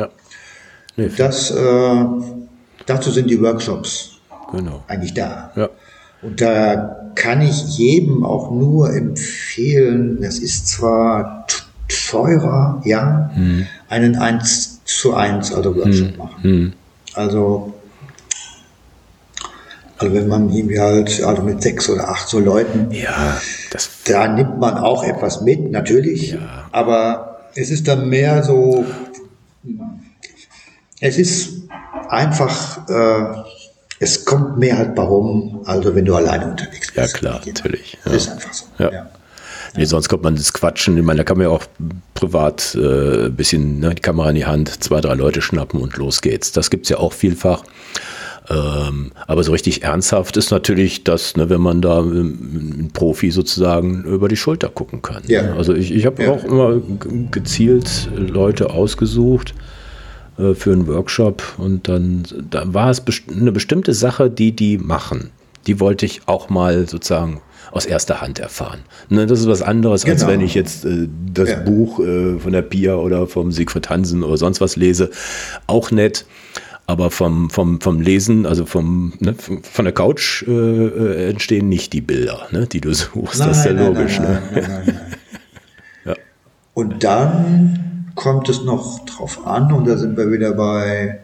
[0.98, 2.06] Nee, Das, äh,
[2.86, 4.18] dazu sind die Workshops
[4.52, 4.84] genau.
[4.88, 5.52] eigentlich da.
[6.22, 11.46] Und da kann ich jedem auch nur empfehlen, das ist zwar
[12.10, 13.32] teurer, ja,
[13.88, 16.74] einen 1 zu 1 also Workshop machen.
[17.14, 17.74] Also,
[19.98, 23.40] also wenn man irgendwie halt, also mit sechs oder acht so Leuten, Ja,
[23.72, 26.38] das da nimmt man auch etwas mit, natürlich,
[26.72, 28.86] aber es ist dann mehr so,
[31.00, 31.64] es ist
[32.08, 33.44] einfach, äh,
[34.00, 36.96] es kommt mehr halt warum, also wenn du alleine unterwegs bist.
[36.96, 38.12] Ja, klar, natürlich, ja.
[38.12, 38.66] Das ist einfach so.
[38.78, 38.92] Ja.
[38.92, 39.10] Ja.
[39.76, 40.98] Nee, sonst kommt man das Quatschen.
[40.98, 41.64] Ich meine, da kann man ja auch
[42.14, 45.96] privat äh, ein bisschen ne, die Kamera in die Hand, zwei, drei Leute schnappen und
[45.98, 46.52] los geht's.
[46.52, 47.64] Das gibt's ja auch vielfach.
[48.50, 53.30] Ähm, aber so richtig ernsthaft ist natürlich das, ne, wenn man da ähm, ein Profi
[53.30, 55.22] sozusagen über die Schulter gucken kann.
[55.28, 55.44] Ja.
[55.44, 55.54] ne?
[55.54, 56.32] Also ich, ich habe Ja.
[56.32, 56.82] auch immer
[57.30, 59.54] gezielt Leute ausgesucht
[60.40, 64.80] äh, für einen Workshop und dann da war es best eine bestimmte Sache, die die
[64.80, 65.30] machen.
[65.68, 67.42] Die wollte ich auch mal sozusagen
[67.72, 68.80] aus erster Hand erfahren.
[69.10, 70.32] Ne, das ist was anderes, als Genau.
[70.32, 71.60] wenn ich jetzt äh, das Ja.
[71.60, 75.10] Buch äh, von der Pia oder vom Siegfried Hansen oder sonst was lese.
[75.68, 76.26] Auch nett.
[76.88, 81.94] Aber vom, vom, vom Lesen, also vom, ne, von der Couch äh, äh, entstehen nicht
[81.94, 83.40] die Bilder, ne, die du suchst.
[83.40, 84.20] das ist ja Nein, nein, logisch.
[84.20, 84.40] nein, ne?
[84.54, 85.00] nein, nein, nein, nein.
[86.06, 86.14] Ja.
[86.74, 91.20] Und dann kommt es noch drauf an, und da sind wir wieder bei,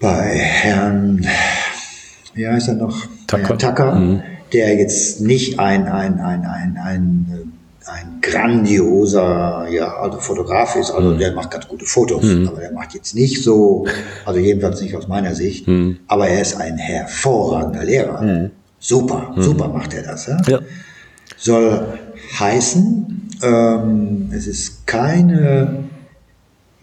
[0.00, 1.24] bei Herrn,
[2.34, 3.06] wie heißt er noch?
[3.26, 3.48] Tucker.
[3.48, 4.22] Herrn Tucker, Mhm.
[4.52, 7.52] Der jetzt nicht ein, ein, ein, ein, ein,
[7.86, 10.96] ein grandioser ja, also Fotograf ist, Mhm.
[10.96, 13.86] also der macht ganz gute Fotos, aber der macht jetzt nicht so,
[14.24, 15.98] also jedenfalls nicht aus meiner Sicht, Mhm.
[16.06, 18.50] aber er ist ein hervorragender Lehrer.
[18.78, 20.26] Super, super macht er das.
[20.26, 20.36] Ja?
[20.48, 20.58] Ja.
[21.36, 21.86] soll
[22.38, 25.84] heißen, ähm, es ist keine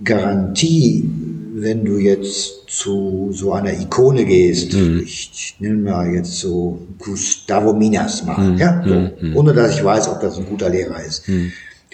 [0.04, 1.10] Garantie,
[1.56, 4.74] wenn du jetzt zu so einer Ikone gehst.
[4.74, 10.08] Ich, ich nehme mal jetzt so Gustavo Minas mal, ja, so, ohne dass ich weiß,
[10.10, 11.24] ob das ein guter Lehrer ist.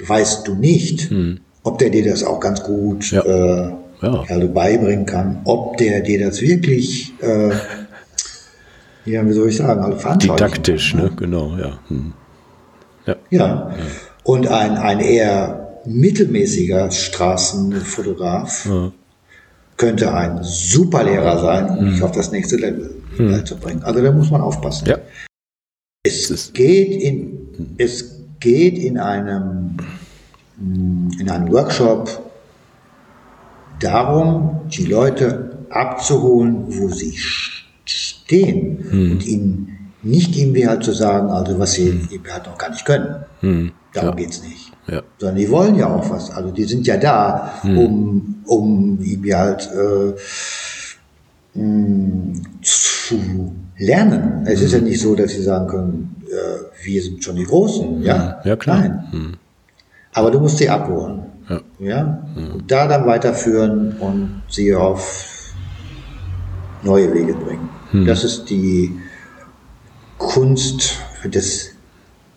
[0.05, 1.09] Weißt du nicht,
[1.63, 3.21] ob der dir das auch ganz gut Ja.
[3.21, 3.71] äh,
[4.01, 4.23] Ja.
[4.27, 7.51] also beibringen kann, ob der dir das wirklich, äh,
[9.05, 11.09] ja, wie soll ich sagen, also Didaktisch, ne?
[11.15, 11.79] Genau, ja.
[11.87, 12.13] Hm.
[13.29, 13.73] ja.
[14.23, 18.67] Und ein, ein eher mittelmäßiger Straßenfotograf
[19.77, 22.95] könnte ein super Lehrer sein, um dich auf das nächste Level
[23.45, 23.83] zu bringen.
[23.83, 24.87] Also da muss man aufpassen.
[24.87, 24.97] Ja.
[26.03, 29.77] Es geht in, es geht in einem,
[30.57, 32.21] mh, in einem Workshop
[33.79, 37.17] darum, die Leute abzuholen, wo sie
[37.85, 38.77] stehen
[39.11, 42.85] und ihnen nicht irgendwie halt zu sagen, also was sie eben halt noch gar nicht
[42.85, 43.71] können.
[43.95, 44.71] Darum geht's nicht.
[44.87, 45.01] Ja.
[45.17, 46.29] Sondern die wollen ja auch was.
[46.31, 54.45] Also die sind ja da, um, um irgendwie halt äh, mh, zu lernen.
[54.45, 58.01] Es ist ja nicht so, dass sie sagen können, äh, wir sind schon die Großen.
[58.03, 58.79] Ja, Ja, klar.
[58.79, 59.37] Nein.
[60.13, 61.23] Aber du musst sie abholen.
[61.49, 61.61] Ja.
[61.79, 62.27] Ja?
[62.35, 65.25] Und da dann weiterführen und sie auf
[66.83, 67.69] neue Wege bringen.
[68.05, 68.91] Das ist die
[70.17, 71.74] Kunst des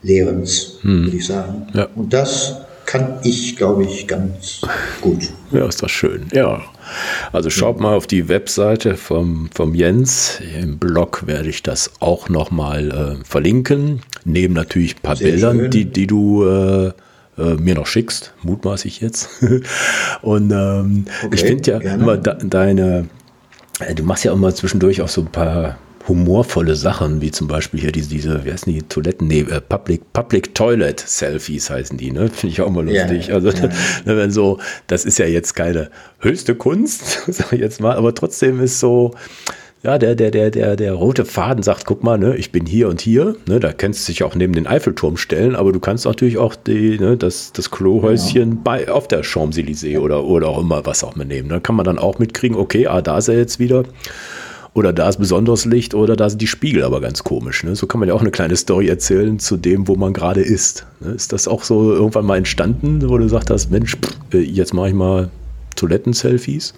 [0.03, 1.67] Lehrens, würde ich sagen.
[1.75, 1.89] Ja.
[1.95, 4.63] Und das kann ich, glaube ich, ganz
[5.01, 5.29] gut.
[5.51, 6.27] Ja, ist das schön.
[6.33, 6.61] Ja.
[7.33, 10.41] Also schaut mal auf die Webseite vom, vom Jens.
[10.61, 12.91] Im Blog werde ich das auch nochmal
[13.23, 14.03] äh, verlinken.
[14.27, 15.71] Neben natürlich ein paar Sehr Bildern, schön.
[15.71, 16.89] die, die du äh,
[17.39, 19.31] äh, mir noch schickst, mutmaßlich jetzt.
[20.23, 22.03] Und ähm, Okay, ich finde ja gerne.
[22.03, 23.09] immer de deine,
[23.81, 25.79] äh, du machst ja immer zwischendurch auch so ein paar
[26.09, 30.13] humorvolle Sachen, wie zum Beispiel hier diese, diese wie heißen die, Toiletten, nee, äh, Public,
[30.13, 32.29] Public Toilet Selfies heißen die, ne?
[32.33, 33.29] Finde ich auch immer lustig.
[33.29, 33.69] Ja, also, ja.
[34.05, 35.91] Ne, wenn so, das ist ja jetzt keine
[36.21, 39.13] höchste Kunst, sag ich jetzt mal, aber trotzdem ist so,
[39.83, 42.89] ja, der, der, der, der, der rote Faden sagt, guck mal, ne, ich bin hier
[42.89, 46.05] und hier, ne, da kannst du dich auch neben den Eiffelturm stellen, aber du kannst
[46.05, 48.59] natürlich auch die, ne, das, das Klohäuschen ja.
[48.65, 51.49] bei, auf der Champs-Élysées oder, oder auch immer was auch mal nehmen.
[51.49, 53.85] Da kann man dann auch mitkriegen, okay, ah, da ist er jetzt wieder.
[54.79, 57.65] Oder da ist besonderes Licht oder da sind die Spiegel aber ganz komisch.
[57.65, 57.75] Ne?
[57.75, 60.87] So kann man ja auch eine kleine Story erzählen zu dem, wo man gerade ist.
[61.01, 61.11] Ne?
[61.11, 63.97] Ist das auch so irgendwann mal entstanden, wo du gesagt hast, Mensch,
[64.33, 65.31] äh, jetzt mache ich mal
[65.75, 66.75] Toiletten-Selfies?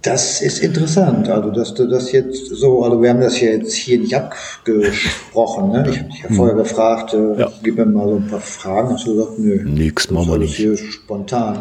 [0.00, 3.98] Das ist interessant, also dass du das jetzt so, also wir haben das jetzt hier
[3.98, 5.86] nicht abgesprochen, ne?
[5.90, 6.62] Ich habe dich ja vorher hm.
[6.62, 7.52] gefragt, äh, ja.
[7.62, 9.62] gib mir mal so ein paar Fragen, hast du gesagt, nö.
[9.66, 10.56] Nix, machen wir nicht.
[10.56, 11.58] Hier spontan.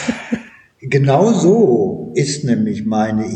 [0.80, 3.26] genau so ist nämlich meine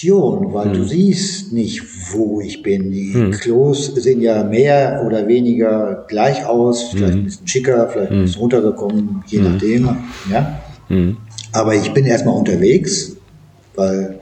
[0.00, 0.74] Intention, weil hm.
[0.74, 1.82] du siehst nicht,
[2.12, 2.90] wo ich bin.
[2.90, 3.30] Die hm.
[3.32, 7.20] Klos sehen ja mehr oder weniger gleich aus, vielleicht hm.
[7.20, 8.24] ein bisschen schicker, vielleicht ein hm.
[8.24, 9.52] bisschen runtergekommen, je hm.
[9.52, 9.96] nachdem,
[10.30, 10.60] ja.
[11.52, 13.16] Aber ich bin erstmal unterwegs,
[13.76, 14.20] weil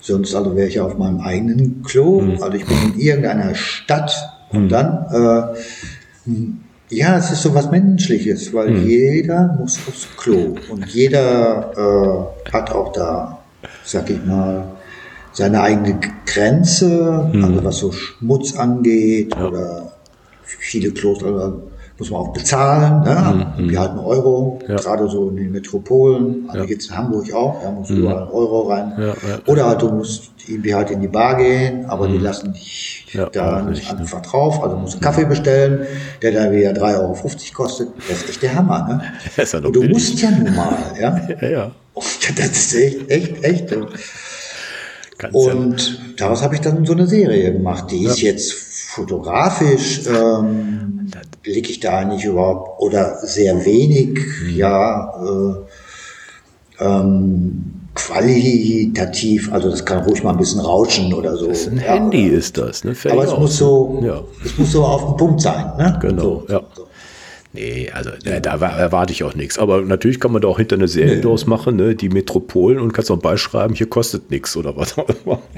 [0.00, 2.22] sonst also wäre ich ja auf meinem eigenen Klo.
[2.40, 4.14] Also ich bin in irgendeiner Stadt
[4.50, 8.86] und dann, äh, ja, es ist so was Menschliches, weil mhm.
[8.86, 11.72] jeder muss aufs Klo und jeder
[12.46, 13.38] äh, hat auch da,
[13.82, 14.75] sag ich mal,
[15.36, 17.44] seine eigene Grenze, mhm.
[17.44, 19.46] also was so Schmutz angeht ja.
[19.46, 19.92] oder
[20.42, 21.62] viele Klos, also
[21.98, 23.02] muss man auch bezahlen.
[23.04, 23.46] Ne?
[23.58, 23.70] Mhm.
[23.70, 24.76] Wir halten Euro, ja.
[24.76, 26.70] gerade so in den Metropolen, also ja.
[26.70, 27.98] jetzt in Hamburg auch, da muss mhm.
[27.98, 28.92] überall ein Euro rein.
[28.98, 29.14] Ja,
[29.46, 32.12] Oder halt, du musst irgendwie halt in die Bar gehen, aber mhm.
[32.12, 33.98] die lassen dich da nicht ne?
[33.98, 34.62] einfach drauf.
[34.62, 35.86] Also musst du Kaffee bestellen,
[36.22, 37.16] der dann wieder 3,50 Euro
[37.54, 37.88] kostet.
[38.08, 38.86] Das ist echt der Hammer.
[38.88, 39.02] Ne?
[39.36, 39.92] Das ist ja Und du billig.
[39.94, 40.76] musst ja nun mal.
[40.98, 41.48] Ja, ja.
[41.48, 41.70] ja.
[42.36, 43.76] das ist echt, echt, echt.
[45.18, 47.90] Ganz und daraus habe ich dann so eine Serie gemacht.
[47.90, 50.96] Die ist jetzt fotografisch ähm,
[51.42, 54.56] blicke ich da nicht überhaupt oder sehr wenig, mhm.
[54.56, 55.12] ja,
[56.80, 61.46] äh, ähm, qualitativ, also das kann ruhig mal ein bisschen rauschen oder so.
[61.46, 62.94] Das ein ja, Handy oder, ist das, ne?
[63.10, 64.20] aber es muss so, ja.
[64.44, 65.98] es muss so auf den Punkt sein, ne?
[66.02, 66.60] Genau, so, ja.
[66.74, 66.85] So.
[67.56, 68.38] Nee, also ja.
[68.40, 69.58] da, erwarte ich auch nichts.
[69.58, 71.22] Aber natürlich kann man da auch hinter eine Serie nee.
[71.22, 71.94] draus machen, ne?
[71.94, 75.40] die Metropolen und kannst auch beischreiben, hier kostet nichts oder was auch immer.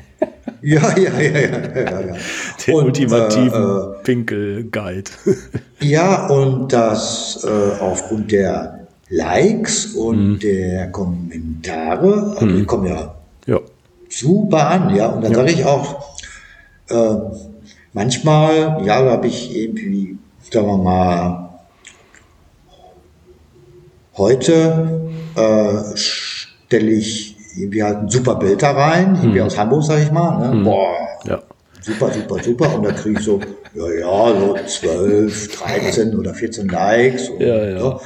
[0.60, 1.40] Ja, ja, ja, ja.
[1.40, 2.16] ja, ja.
[2.66, 5.10] Den und, ultimativen äh, äh Pinkel-Guide.
[5.80, 10.38] ja, und das äh, aufgrund der Likes und mhm.
[10.40, 12.56] der Kommentare, also mhm.
[12.56, 13.14] die kommen ja,
[13.46, 13.60] ja,
[14.08, 15.06] super an, ja.
[15.06, 15.38] Und dann ja.
[15.38, 16.18] sage ich auch,
[16.90, 17.14] äh,
[17.92, 20.18] manchmal, ja, da habe ich irgendwie,
[20.50, 21.47] sagen wir mal,
[24.18, 29.46] heute äh, stelle ich irgendwie halt ein super Bild da rein, irgendwie hm.
[29.46, 30.38] aus Hamburg, sag ich mal.
[30.38, 30.52] Ne?
[30.52, 30.64] Hm.
[30.64, 31.42] Boah, ja.
[31.80, 32.74] super, super, super.
[32.74, 33.40] Und da kriege ich so,
[33.74, 37.28] ja, ja, so 12, 13 oder 14 Likes.
[37.28, 37.78] Und, ja, ja.
[37.78, 38.00] So.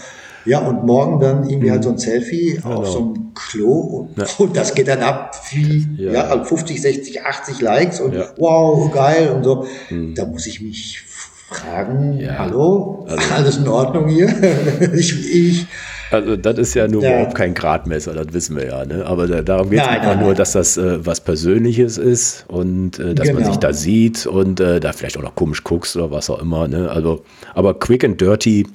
[0.44, 2.78] Ja, und morgen dann irgendwie halt so ein Selfie genau.
[2.78, 4.26] auf so einem Klo und, ja.
[4.38, 6.12] und, das geht dann ab wie ja.
[6.12, 8.24] ja 50, 60, 80 Likes und ja.
[8.38, 9.66] wow, geil und so.
[9.88, 10.14] Hm.
[10.16, 11.00] Da muss ich mich
[11.48, 14.28] fragen, hallo, also, alles in Ordnung hier?
[14.94, 15.66] ich, ich
[16.12, 17.14] also das ist ja nur ja.
[17.14, 18.84] überhaupt kein Gradmesser, das wissen wir ja.
[18.84, 19.04] Ne?
[19.06, 23.14] Aber da, darum geht es einfach nur, dass das äh, was Persönliches ist und äh,
[23.14, 23.40] dass genau.
[23.40, 26.40] man sich da sieht und äh, da vielleicht auch noch komisch guckst oder was auch
[26.40, 26.68] immer.
[26.68, 26.90] Ne?
[26.90, 28.66] Also, aber quick and dirty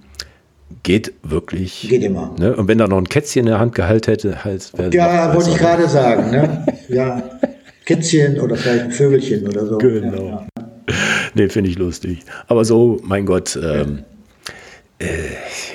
[0.84, 1.88] geht wirklich.
[1.90, 2.34] Geht immer.
[2.40, 2.56] Ne?
[2.56, 4.72] Und wenn da noch ein Kätzchen in der Hand gehalten hätte, halt.
[4.92, 6.32] Ja, wollte ich gerade sagen.
[6.32, 6.66] Ne?
[6.90, 7.24] Ja,
[7.86, 9.78] Kätzchen oder vielleicht ein Vögelchen oder so.
[9.78, 10.26] Genau.
[10.26, 10.68] Ja, ja.
[11.34, 12.20] Nee, finde ich lustig.
[12.48, 14.04] Aber so, mein Gott, ähm,
[15.00, 15.06] äh,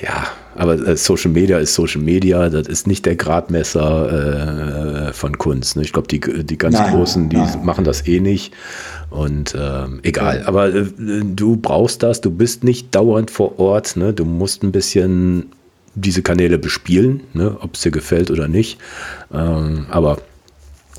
[0.03, 5.37] ja aber äh, Social Media ist Social Media, das ist nicht der Gradmesser äh, von
[5.37, 5.75] Kunst.
[5.75, 5.83] Ne?
[5.83, 7.65] Ich glaube, die, die ganz nein, Großen, die nein.
[7.65, 8.53] machen das eh nicht.
[9.09, 10.47] Und ähm, egal, ja.
[10.47, 14.13] aber äh, du brauchst das, du bist nicht dauernd vor Ort, ne?
[14.13, 15.51] du musst ein bisschen
[15.95, 17.57] diese Kanäle bespielen, ne?
[17.59, 18.79] ob es dir gefällt oder nicht.
[19.31, 20.17] Ähm, aber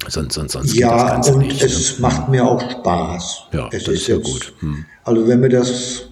[0.08, 1.62] sonst, sonst, sonst ja, geht das Ganze und nicht.
[1.62, 2.02] Es ne?
[2.02, 3.44] macht mir auch Spaß.
[3.52, 4.52] Ja, es das ist ja gut.
[4.60, 4.84] Hm.
[5.04, 6.08] Also wenn mir das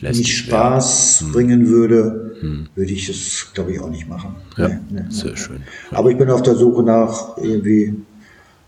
[0.00, 1.32] nicht Spaß ja.
[1.32, 1.68] bringen hm.
[1.68, 2.66] würde, hm.
[2.74, 4.34] würde ich es, glaube ich, auch nicht machen.
[4.56, 5.36] Ja, nee, nee, sehr nee.
[5.36, 5.62] schön.
[5.90, 7.94] Aber ich bin auf der Suche nach irgendwie,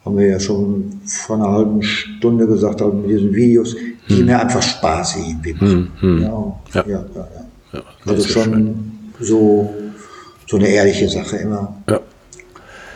[0.04, 3.76] haben wir ja schon vor einer halben Stunde gesagt, also mit diesen Videos,
[4.08, 4.26] die hm.
[4.26, 5.92] mir einfach Spaß irgendwie machen.
[6.00, 6.18] Hm.
[6.18, 6.22] hm.
[6.22, 7.28] Ja, ja, ja, ja,
[7.72, 7.82] ja.
[8.06, 8.92] Also schon schön.
[9.20, 9.74] so,
[10.46, 11.76] so eine ehrliche Sache immer.
[11.88, 12.00] Ja.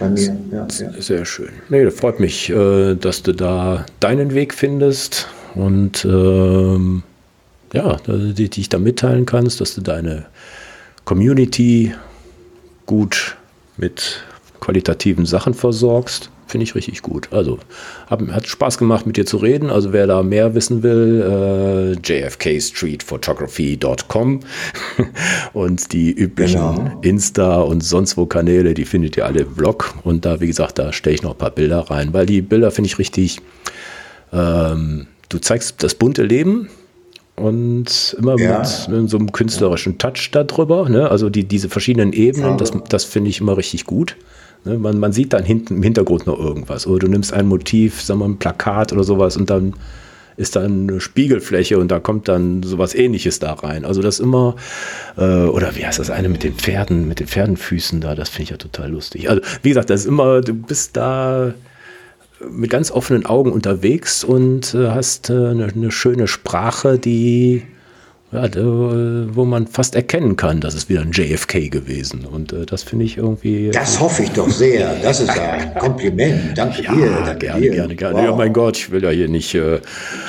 [0.00, 1.50] Bei mir, ja, Sehr schön.
[1.68, 7.04] Nee, freut mich, äh, dass du da deinen Weg findest und ähm,
[7.72, 10.26] ja, die, die ich da mitteilen kannst, dass du deine
[11.04, 11.92] Community
[12.86, 13.36] gut
[13.76, 14.22] mit
[14.60, 16.30] qualitativen Sachen versorgst.
[16.46, 17.28] finde ich richtig gut.
[17.32, 17.58] Also
[18.08, 19.70] hab, hat Spaß gemacht, mit dir zu reden.
[19.70, 24.40] Also wer da mehr wissen will, äh, jfkstreetphotography.com
[25.54, 26.98] und die üblichen genau.
[27.00, 29.94] Insta und sonst wo Kanäle, die findet ihr alle im Blog.
[30.04, 32.70] Und da, wie gesagt, da stelle ich noch ein paar Bilder rein, weil die Bilder
[32.70, 33.40] finde ich richtig.
[34.32, 36.68] Ähm, du zeigst das bunte Leben
[37.42, 38.60] und immer ja.
[38.60, 40.88] mit, mit, so einem künstlerischen Touch darüber.
[40.88, 41.10] Ne?
[41.10, 44.16] Also die, diese verschiedenen Ebenen, das, das finde ich immer richtig gut.
[44.64, 44.78] Ne?
[44.78, 46.86] Man, man sieht dann hinten im Hintergrund noch irgendwas.
[46.86, 49.74] Oder du nimmst ein Motiv, sagen wir ein Plakat oder sowas und dann
[50.36, 53.84] ist da eine Spiegelfläche und da kommt dann sowas ähnliches da rein.
[53.84, 54.56] Also das immer,
[55.16, 58.44] äh, oder wie heißt das eine mit den Pferden, mit den Pferdenfüßen da, das finde
[58.44, 59.28] ich ja total lustig.
[59.28, 61.52] Also wie gesagt, das ist immer, du bist da
[62.50, 67.62] mit ganz offenen Augen unterwegs und äh, hast äh, eine, eine, schöne Sprache, die
[68.32, 72.24] wo man fast erkennen kann, dass es wieder ein JFK gewesen.
[72.24, 73.70] Und äh, das finde ich irgendwie.
[73.70, 74.94] Das hoffe ich doch sehr.
[75.02, 76.56] Das ist ein Kompliment.
[76.56, 77.10] Danke ja, dir.
[77.26, 77.70] Danke gerne, dir.
[77.70, 78.16] gerne, gerne.
[78.16, 78.24] Wow.
[78.24, 79.54] Ja, mein Gott, ich will ja hier nicht.
[79.54, 79.80] Äh,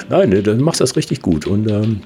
[0.09, 1.47] nein, ne, du machst das richtig gut.
[1.47, 2.01] Und ähm,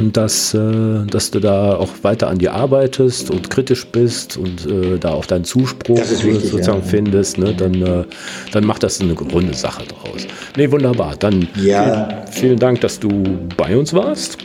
[0.00, 4.66] und dass, äh, dass du da auch weiter an dir arbeitest und kritisch bist und
[4.66, 6.88] äh, da auch deinen Zuspruch wichtig, sozusagen ja.
[6.88, 8.04] findest, ne, dann, äh,
[8.52, 10.26] dann macht das eine runde Sache draus.
[10.56, 11.16] Nee, wunderbar.
[11.18, 12.08] Dann ja.
[12.08, 13.08] vielen, vielen Dank, dass du
[13.56, 14.38] bei uns warst.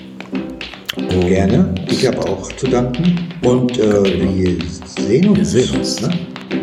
[1.28, 1.74] Gerne.
[1.90, 3.30] Ich habe auch zu danken.
[3.44, 5.54] Und äh, wir sehen uns.
[5.54, 6.02] Wir sehen uns.
[6.02, 6.10] Ne?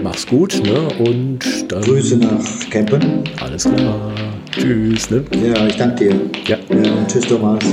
[0.02, 0.60] Mach's gut.
[0.64, 0.88] Ne?
[0.98, 3.24] Und dann Grüße nach Campen.
[3.40, 4.12] Alles klar.
[4.52, 5.10] Tschüss.
[5.10, 5.24] Ne?
[5.44, 6.20] Ja, ich danke dir.
[6.46, 6.56] Ja.
[6.74, 7.64] ja tschüss, Thomas.